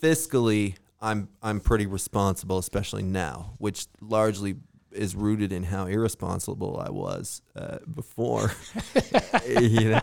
fiscally, 0.00 0.76
I'm, 1.02 1.30
I'm 1.42 1.58
pretty 1.58 1.86
responsible, 1.86 2.58
especially 2.58 3.02
now, 3.02 3.54
which 3.58 3.88
largely 4.00 4.54
is 4.94 5.14
rooted 5.14 5.52
in 5.52 5.64
how 5.64 5.86
irresponsible 5.86 6.82
I 6.84 6.90
was 6.90 7.42
uh, 7.56 7.78
before. 7.92 8.52
you 9.48 9.90
know, 9.90 10.00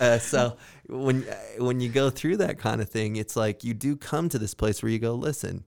uh, 0.00 0.18
so 0.18 0.56
when 0.88 1.22
when 1.58 1.80
you 1.80 1.88
go 1.88 2.10
through 2.10 2.38
that 2.38 2.58
kind 2.58 2.80
of 2.80 2.88
thing, 2.88 3.16
it's 3.16 3.36
like 3.36 3.64
you 3.64 3.74
do 3.74 3.96
come 3.96 4.28
to 4.28 4.38
this 4.38 4.54
place 4.54 4.82
where 4.82 4.90
you 4.90 4.98
go, 4.98 5.14
listen, 5.14 5.64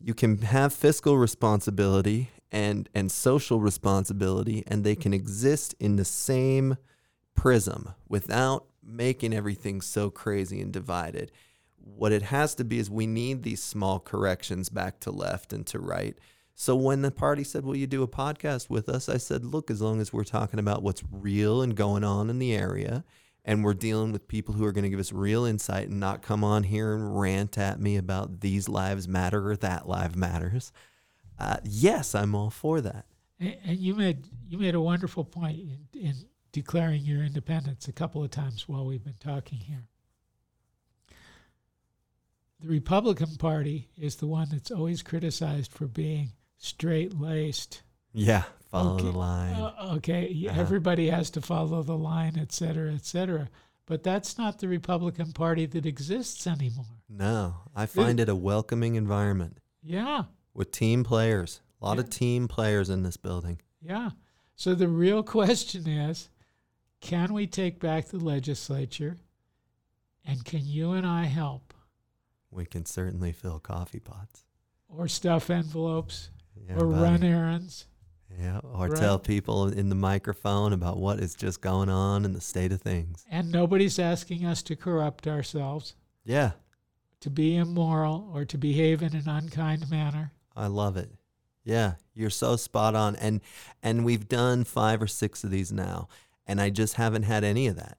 you 0.00 0.14
can 0.14 0.38
have 0.38 0.72
fiscal 0.72 1.16
responsibility 1.18 2.30
and 2.50 2.88
and 2.94 3.10
social 3.10 3.60
responsibility, 3.60 4.64
and 4.66 4.84
they 4.84 4.96
can 4.96 5.12
exist 5.12 5.74
in 5.80 5.96
the 5.96 6.04
same 6.04 6.76
prism 7.34 7.94
without 8.08 8.66
making 8.82 9.34
everything 9.34 9.80
so 9.80 10.10
crazy 10.10 10.60
and 10.60 10.72
divided. 10.72 11.32
What 11.76 12.12
it 12.12 12.22
has 12.22 12.54
to 12.56 12.64
be 12.64 12.78
is 12.78 12.90
we 12.90 13.06
need 13.06 13.42
these 13.42 13.62
small 13.62 13.98
corrections 13.98 14.68
back 14.68 15.00
to 15.00 15.10
left 15.10 15.52
and 15.52 15.66
to 15.66 15.78
right 15.78 16.16
so 16.54 16.76
when 16.76 17.02
the 17.02 17.10
party 17.10 17.42
said, 17.42 17.64
Will 17.64 17.76
you 17.76 17.86
do 17.86 18.02
a 18.02 18.08
podcast 18.08 18.70
with 18.70 18.88
us? 18.88 19.08
I 19.08 19.16
said, 19.16 19.44
Look, 19.44 19.70
as 19.70 19.82
long 19.82 20.00
as 20.00 20.12
we're 20.12 20.24
talking 20.24 20.60
about 20.60 20.82
what's 20.82 21.02
real 21.10 21.62
and 21.62 21.74
going 21.74 22.04
on 22.04 22.30
in 22.30 22.38
the 22.38 22.54
area, 22.54 23.04
and 23.44 23.62
we're 23.62 23.74
dealing 23.74 24.12
with 24.12 24.28
people 24.28 24.54
who 24.54 24.64
are 24.64 24.72
going 24.72 24.84
to 24.84 24.88
give 24.88 25.00
us 25.00 25.12
real 25.12 25.44
insight 25.44 25.88
and 25.88 26.00
not 26.00 26.22
come 26.22 26.42
on 26.42 26.62
here 26.62 26.94
and 26.94 27.18
rant 27.18 27.58
at 27.58 27.78
me 27.78 27.96
about 27.96 28.40
these 28.40 28.68
lives 28.68 29.06
matter 29.06 29.50
or 29.50 29.56
that 29.56 29.86
life 29.88 30.16
matters. 30.16 30.72
Uh, 31.38 31.56
yes, 31.64 32.14
I'm 32.14 32.34
all 32.34 32.50
for 32.50 32.80
that. 32.80 33.06
And, 33.40 33.56
you 33.64 33.94
made 33.94 34.24
you 34.48 34.56
made 34.56 34.76
a 34.76 34.80
wonderful 34.80 35.24
point 35.24 35.58
in, 35.58 36.00
in 36.00 36.14
declaring 36.52 37.04
your 37.04 37.22
independence 37.22 37.88
a 37.88 37.92
couple 37.92 38.22
of 38.22 38.30
times 38.30 38.68
while 38.68 38.86
we've 38.86 39.04
been 39.04 39.18
talking 39.18 39.58
here. 39.58 39.88
The 42.60 42.68
Republican 42.68 43.34
Party 43.36 43.88
is 43.98 44.16
the 44.16 44.28
one 44.28 44.48
that's 44.50 44.70
always 44.70 45.02
criticized 45.02 45.72
for 45.72 45.86
being 45.86 46.30
straight 46.64 47.20
laced. 47.20 47.82
Yeah, 48.12 48.44
follow 48.70 48.94
okay. 48.94 49.04
the 49.04 49.10
line. 49.10 49.54
Uh, 49.54 49.94
okay, 49.96 50.46
uh-huh. 50.48 50.60
everybody 50.60 51.10
has 51.10 51.30
to 51.30 51.40
follow 51.40 51.82
the 51.82 51.96
line, 51.96 52.38
et 52.40 52.52
cetera, 52.52 52.92
et 52.92 53.04
cetera. 53.04 53.50
But 53.86 54.02
that's 54.02 54.38
not 54.38 54.58
the 54.58 54.68
Republican 54.68 55.32
Party 55.32 55.66
that 55.66 55.84
exists 55.84 56.46
anymore. 56.46 56.86
No, 57.08 57.56
I 57.76 57.84
find 57.86 58.18
it, 58.18 58.24
it 58.24 58.28
a 58.30 58.34
welcoming 58.34 58.94
environment. 58.94 59.58
Yeah. 59.82 60.24
With 60.54 60.70
team 60.70 61.04
players, 61.04 61.60
a 61.82 61.84
lot 61.84 61.98
yeah. 61.98 62.04
of 62.04 62.10
team 62.10 62.48
players 62.48 62.88
in 62.88 63.02
this 63.02 63.18
building. 63.18 63.60
Yeah. 63.82 64.10
So 64.56 64.74
the 64.74 64.88
real 64.88 65.22
question 65.36 65.86
is 65.86 66.30
can 67.02 67.34
we 67.34 67.46
take 67.46 67.78
back 67.78 68.06
the 68.06 68.18
legislature? 68.18 69.18
And 70.24 70.42
can 70.42 70.64
you 70.64 70.92
and 70.92 71.06
I 71.06 71.24
help? 71.24 71.74
We 72.50 72.64
can 72.64 72.86
certainly 72.86 73.32
fill 73.32 73.58
coffee 73.58 74.00
pots. 74.00 74.44
Or 74.88 75.08
stuff 75.08 75.50
envelopes 75.50 76.30
yeah, 76.68 76.76
or 76.76 76.86
run 76.86 77.22
errands. 77.22 77.86
Yeah, 78.40 78.60
or 78.62 78.88
right. 78.88 78.98
tell 78.98 79.18
people 79.18 79.68
in 79.68 79.88
the 79.88 79.94
microphone 79.94 80.72
about 80.72 80.98
what 80.98 81.20
is 81.20 81.34
just 81.34 81.60
going 81.60 81.88
on 81.88 82.24
in 82.24 82.32
the 82.32 82.40
state 82.40 82.72
of 82.72 82.82
things. 82.82 83.24
And 83.30 83.52
nobody's 83.52 83.98
asking 83.98 84.44
us 84.44 84.62
to 84.64 84.76
corrupt 84.76 85.28
ourselves. 85.28 85.94
Yeah. 86.24 86.52
To 87.20 87.30
be 87.30 87.56
immoral 87.56 88.30
or 88.34 88.44
to 88.44 88.58
behave 88.58 89.02
in 89.02 89.14
an 89.14 89.28
unkind 89.28 89.88
manner. 89.88 90.32
I 90.56 90.66
love 90.66 90.96
it. 90.96 91.10
Yeah, 91.64 91.94
you're 92.12 92.30
so 92.30 92.56
spot 92.56 92.94
on. 92.94 93.16
And 93.16 93.40
and 93.82 94.04
we've 94.04 94.28
done 94.28 94.64
five 94.64 95.00
or 95.00 95.06
six 95.06 95.44
of 95.44 95.50
these 95.50 95.72
now, 95.72 96.08
and 96.46 96.60
I 96.60 96.70
just 96.70 96.94
haven't 96.94 97.22
had 97.22 97.42
any 97.44 97.66
of 97.66 97.76
that. 97.76 97.98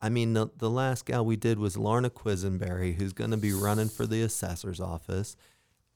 I 0.00 0.10
mean, 0.10 0.34
the 0.34 0.48
the 0.56 0.70
last 0.70 1.06
gal 1.06 1.24
we 1.24 1.36
did 1.36 1.58
was 1.58 1.78
Lorna 1.78 2.10
Quisenberry, 2.10 2.94
who's 2.94 3.14
going 3.14 3.30
to 3.30 3.38
be 3.38 3.52
running 3.52 3.88
for 3.88 4.06
the 4.06 4.20
assessor's 4.22 4.80
office, 4.80 5.36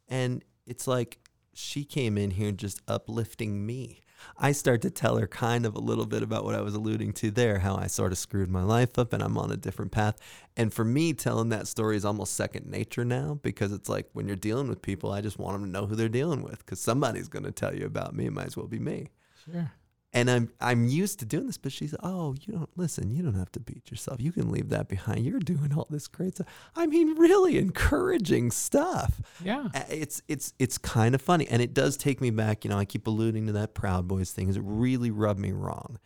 and 0.08 0.42
it's 0.66 0.86
like 0.88 1.18
she 1.54 1.84
came 1.84 2.16
in 2.16 2.32
here 2.32 2.52
just 2.52 2.80
uplifting 2.88 3.66
me. 3.66 4.00
I 4.36 4.52
start 4.52 4.82
to 4.82 4.90
tell 4.90 5.16
her 5.16 5.26
kind 5.26 5.64
of 5.64 5.74
a 5.74 5.80
little 5.80 6.04
bit 6.04 6.22
about 6.22 6.44
what 6.44 6.54
I 6.54 6.60
was 6.60 6.74
alluding 6.74 7.14
to 7.14 7.30
there, 7.30 7.60
how 7.60 7.76
I 7.76 7.86
sort 7.86 8.12
of 8.12 8.18
screwed 8.18 8.50
my 8.50 8.62
life 8.62 8.98
up 8.98 9.12
and 9.12 9.22
I'm 9.22 9.38
on 9.38 9.50
a 9.50 9.56
different 9.56 9.92
path. 9.92 10.18
And 10.56 10.72
for 10.72 10.84
me, 10.84 11.14
telling 11.14 11.48
that 11.48 11.66
story 11.66 11.96
is 11.96 12.04
almost 12.04 12.34
second 12.34 12.66
nature 12.66 13.04
now 13.04 13.38
because 13.42 13.72
it's 13.72 13.88
like 13.88 14.08
when 14.12 14.26
you're 14.26 14.36
dealing 14.36 14.68
with 14.68 14.82
people, 14.82 15.10
I 15.10 15.22
just 15.22 15.38
want 15.38 15.54
them 15.54 15.64
to 15.64 15.70
know 15.70 15.86
who 15.86 15.96
they're 15.96 16.08
dealing 16.08 16.42
with 16.42 16.58
because 16.58 16.80
somebody's 16.80 17.28
going 17.28 17.44
to 17.44 17.52
tell 17.52 17.74
you 17.74 17.86
about 17.86 18.14
me. 18.14 18.26
It 18.26 18.32
might 18.32 18.46
as 18.46 18.56
well 18.56 18.66
be 18.66 18.78
me. 18.78 19.08
Sure 19.44 19.72
and 20.12 20.30
I'm 20.30 20.50
I'm 20.60 20.86
used 20.86 21.20
to 21.20 21.24
doing 21.24 21.46
this, 21.46 21.58
but 21.58 21.72
she's 21.72 21.94
oh 22.02 22.34
you 22.42 22.52
don't 22.52 22.70
listen 22.76 23.10
you 23.12 23.22
don't 23.22 23.34
have 23.34 23.52
to 23.52 23.60
beat 23.60 23.90
yourself. 23.90 24.20
You 24.20 24.32
can 24.32 24.50
leave 24.50 24.68
that 24.70 24.88
behind. 24.88 25.24
You're 25.24 25.38
doing 25.40 25.72
all 25.74 25.86
this 25.88 26.08
great 26.08 26.34
stuff. 26.34 26.46
I 26.74 26.86
mean 26.86 27.16
really 27.18 27.58
encouraging 27.58 28.50
stuff. 28.50 29.20
Yeah. 29.44 29.68
It's 29.88 30.22
it's 30.28 30.52
it's 30.58 30.78
kind 30.78 31.14
of 31.14 31.22
funny. 31.22 31.46
And 31.48 31.62
it 31.62 31.74
does 31.74 31.96
take 31.96 32.20
me 32.20 32.30
back 32.30 32.64
you 32.64 32.70
know 32.70 32.78
I 32.78 32.84
keep 32.84 33.06
alluding 33.06 33.46
to 33.46 33.52
that 33.52 33.74
Proud 33.74 34.08
Boys 34.08 34.32
thing. 34.32 34.48
It 34.48 34.60
really 34.62 35.10
rubbed 35.10 35.40
me 35.40 35.52
wrong. 35.52 35.98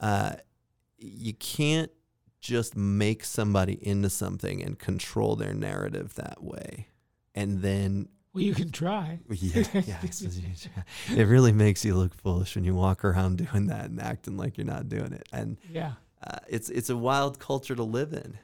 Uh, 0.00 0.34
you 0.98 1.32
can't 1.34 1.90
just 2.40 2.76
make 2.76 3.24
somebody 3.24 3.78
into 3.86 4.10
something 4.10 4.62
and 4.62 4.78
control 4.78 5.36
their 5.36 5.54
narrative 5.54 6.14
that 6.14 6.42
way 6.42 6.88
and 7.36 7.60
then 7.60 8.08
well, 8.36 8.44
you 8.44 8.54
can 8.54 8.70
try. 8.70 9.18
Yeah, 9.30 9.64
yeah. 9.72 10.00
it 11.16 11.26
really 11.26 11.52
makes 11.52 11.84
you 11.86 11.94
look 11.94 12.14
foolish 12.14 12.54
when 12.54 12.64
you 12.64 12.74
walk 12.74 13.02
around 13.02 13.38
doing 13.50 13.68
that 13.68 13.86
and 13.86 14.00
acting 14.00 14.36
like 14.36 14.58
you're 14.58 14.66
not 14.66 14.90
doing 14.90 15.12
it. 15.12 15.26
And 15.32 15.56
yeah, 15.70 15.92
uh, 16.22 16.38
it's 16.46 16.68
it's 16.68 16.90
a 16.90 16.96
wild 16.96 17.38
culture 17.38 17.74
to 17.74 17.82
live 17.82 18.12
in. 18.12 18.38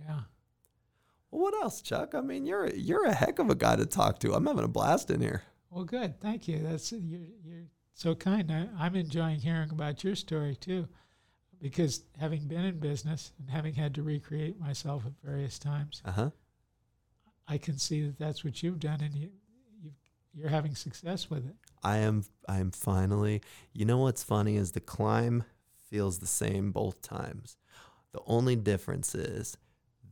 Yeah. 0.00 0.20
Well, 1.30 1.42
what 1.42 1.54
else, 1.54 1.80
Chuck? 1.80 2.14
I 2.14 2.22
mean, 2.22 2.44
you're 2.44 2.68
you're 2.70 3.06
a 3.06 3.14
heck 3.14 3.38
of 3.38 3.50
a 3.50 3.54
guy 3.54 3.76
to 3.76 3.86
talk 3.86 4.18
to. 4.20 4.34
I'm 4.34 4.46
having 4.46 4.64
a 4.64 4.68
blast 4.68 5.10
in 5.10 5.20
here. 5.20 5.42
Well, 5.70 5.84
good. 5.84 6.20
Thank 6.20 6.48
you. 6.48 6.58
That's 6.58 6.90
you're 6.90 7.28
you're 7.44 7.66
so 7.94 8.16
kind. 8.16 8.50
I, 8.50 8.68
I'm 8.76 8.96
enjoying 8.96 9.38
hearing 9.38 9.70
about 9.70 10.02
your 10.02 10.16
story 10.16 10.56
too, 10.56 10.88
because 11.62 12.02
having 12.18 12.48
been 12.48 12.64
in 12.64 12.80
business 12.80 13.32
and 13.38 13.48
having 13.48 13.74
had 13.74 13.94
to 13.94 14.02
recreate 14.02 14.58
myself 14.58 15.06
at 15.06 15.12
various 15.22 15.58
times. 15.60 16.02
Uh 16.04 16.10
huh 16.10 16.30
I 17.46 17.58
can 17.58 17.78
see 17.78 18.02
that 18.06 18.18
that's 18.18 18.44
what 18.44 18.62
you've 18.62 18.80
done, 18.80 19.00
and 19.00 19.14
you, 19.14 19.30
you 20.32 20.46
are 20.46 20.50
having 20.50 20.74
success 20.74 21.30
with 21.30 21.46
it. 21.46 21.54
I 21.82 21.98
am. 21.98 22.24
I 22.48 22.58
am 22.58 22.70
finally. 22.70 23.42
You 23.72 23.84
know 23.84 23.98
what's 23.98 24.22
funny 24.22 24.56
is 24.56 24.72
the 24.72 24.80
climb 24.80 25.44
feels 25.90 26.18
the 26.18 26.26
same 26.26 26.72
both 26.72 27.02
times. 27.02 27.56
The 28.12 28.20
only 28.26 28.56
difference 28.56 29.14
is 29.14 29.56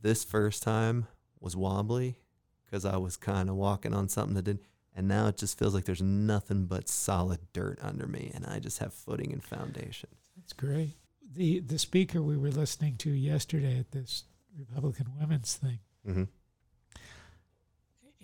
this 0.01 0.23
first 0.23 0.61
time 0.63 1.07
was 1.39 1.55
wobbly 1.55 2.19
because 2.65 2.85
I 2.85 2.97
was 2.97 3.17
kind 3.17 3.49
of 3.49 3.55
walking 3.55 3.93
on 3.93 4.09
something 4.09 4.35
that 4.35 4.43
didn't. 4.43 4.63
And 4.95 5.07
now 5.07 5.27
it 5.27 5.37
just 5.37 5.57
feels 5.57 5.73
like 5.73 5.85
there's 5.85 6.03
nothing 6.03 6.65
but 6.65 6.87
solid 6.87 7.39
dirt 7.51 7.79
under 7.81 8.05
me, 8.05 8.31
and 8.35 8.45
I 8.45 8.59
just 8.59 8.77
have 8.77 8.93
footing 8.93 9.33
and 9.33 9.43
foundation. 9.43 10.09
That's 10.37 10.53
great. 10.53 10.93
The 11.33 11.61
the 11.61 11.79
speaker 11.79 12.21
we 12.21 12.37
were 12.37 12.51
listening 12.51 12.97
to 12.97 13.09
yesterday 13.09 13.79
at 13.79 13.91
this 13.91 14.25
Republican 14.55 15.07
women's 15.19 15.55
thing. 15.55 15.79
Mm-hmm 16.07 16.23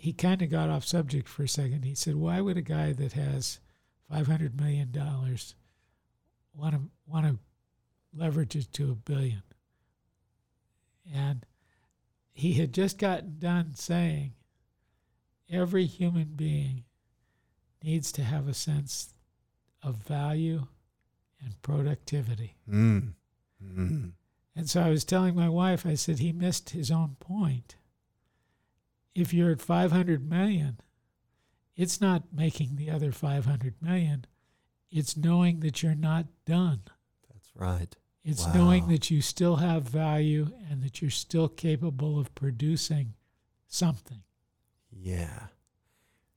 he 0.00 0.12
kind 0.12 0.40
of 0.42 0.50
got 0.50 0.70
off 0.70 0.84
subject 0.84 1.28
for 1.28 1.42
a 1.42 1.48
second. 1.48 1.84
He 1.84 1.94
said, 1.94 2.16
"Why 2.16 2.40
would 2.40 2.56
a 2.56 2.62
guy 2.62 2.92
that 2.92 3.12
has 3.12 3.60
five 4.10 4.26
hundred 4.26 4.58
million 4.58 4.90
dollars 4.90 5.54
want 6.54 6.74
to 6.74 6.80
want 7.06 7.26
to 7.26 7.38
leverage 8.14 8.56
it 8.56 8.72
to 8.74 8.90
a 8.90 8.94
billion? 8.94 9.42
And 11.12 11.44
he 12.32 12.54
had 12.54 12.72
just 12.72 12.98
gotten 12.98 13.36
done 13.38 13.74
saying, 13.74 14.32
every 15.50 15.84
human 15.84 16.32
being 16.36 16.84
needs 17.82 18.12
to 18.12 18.22
have 18.22 18.48
a 18.48 18.54
sense 18.54 19.14
of 19.82 19.96
value 19.96 20.66
and 21.42 21.60
productivity. 21.62 22.56
Mm. 22.70 23.14
Mm. 23.62 24.12
And 24.54 24.70
so 24.70 24.82
I 24.82 24.90
was 24.90 25.04
telling 25.04 25.34
my 25.34 25.48
wife, 25.48 25.84
I 25.84 25.94
said 25.94 26.18
he 26.18 26.32
missed 26.32 26.70
his 26.70 26.90
own 26.90 27.16
point 27.20 27.76
if 29.14 29.32
you're 29.34 29.50
at 29.50 29.60
500 29.60 30.28
million, 30.28 30.80
it's 31.76 32.00
not 32.00 32.24
making 32.32 32.76
the 32.76 32.90
other 32.90 33.12
500 33.12 33.74
million. 33.80 34.24
It's 34.90 35.16
knowing 35.16 35.60
that 35.60 35.82
you're 35.82 35.94
not 35.94 36.26
done. 36.44 36.82
That's 37.32 37.50
right. 37.54 37.96
It's 38.24 38.46
wow. 38.46 38.52
knowing 38.54 38.88
that 38.88 39.10
you 39.10 39.22
still 39.22 39.56
have 39.56 39.84
value 39.84 40.50
and 40.70 40.82
that 40.82 41.00
you're 41.00 41.10
still 41.10 41.48
capable 41.48 42.18
of 42.18 42.34
producing 42.34 43.14
something. 43.66 44.22
Yeah. 44.90 45.46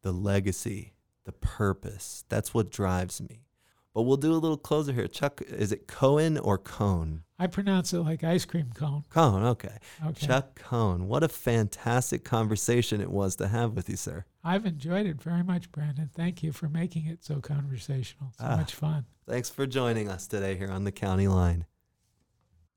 The 0.01 0.13
legacy, 0.13 0.93
the 1.25 1.33
purpose. 1.33 2.23
That's 2.29 2.53
what 2.53 2.71
drives 2.71 3.21
me. 3.21 3.47
But 3.93 4.03
we'll 4.03 4.17
do 4.17 4.31
a 4.31 4.35
little 4.35 4.57
closer 4.57 4.91
here. 4.91 5.07
Chuck, 5.07 5.41
is 5.41 5.71
it 5.71 5.87
Cohen 5.87 6.37
or 6.37 6.57
Cone? 6.57 7.23
I 7.37 7.47
pronounce 7.47 7.93
it 7.93 7.99
like 7.99 8.23
ice 8.23 8.45
cream 8.45 8.71
cone. 8.73 9.03
Cone, 9.09 9.43
okay. 9.43 9.77
okay. 10.05 10.27
Chuck 10.27 10.55
Cohn. 10.55 11.07
What 11.07 11.23
a 11.23 11.27
fantastic 11.27 12.23
conversation 12.23 13.01
it 13.01 13.11
was 13.11 13.35
to 13.35 13.49
have 13.49 13.73
with 13.73 13.89
you, 13.89 13.97
sir. 13.97 14.25
I've 14.43 14.65
enjoyed 14.65 15.05
it 15.05 15.21
very 15.21 15.43
much, 15.43 15.71
Brandon. 15.71 16.09
Thank 16.13 16.41
you 16.41 16.51
for 16.51 16.69
making 16.69 17.05
it 17.05 17.23
so 17.23 17.41
conversational. 17.41 18.31
So 18.39 18.45
ah, 18.47 18.55
much 18.55 18.73
fun. 18.73 19.05
Thanks 19.27 19.49
for 19.49 19.67
joining 19.67 20.09
us 20.09 20.25
today 20.25 20.55
here 20.55 20.71
on 20.71 20.85
the 20.85 20.91
County 20.91 21.27
Line. 21.27 21.65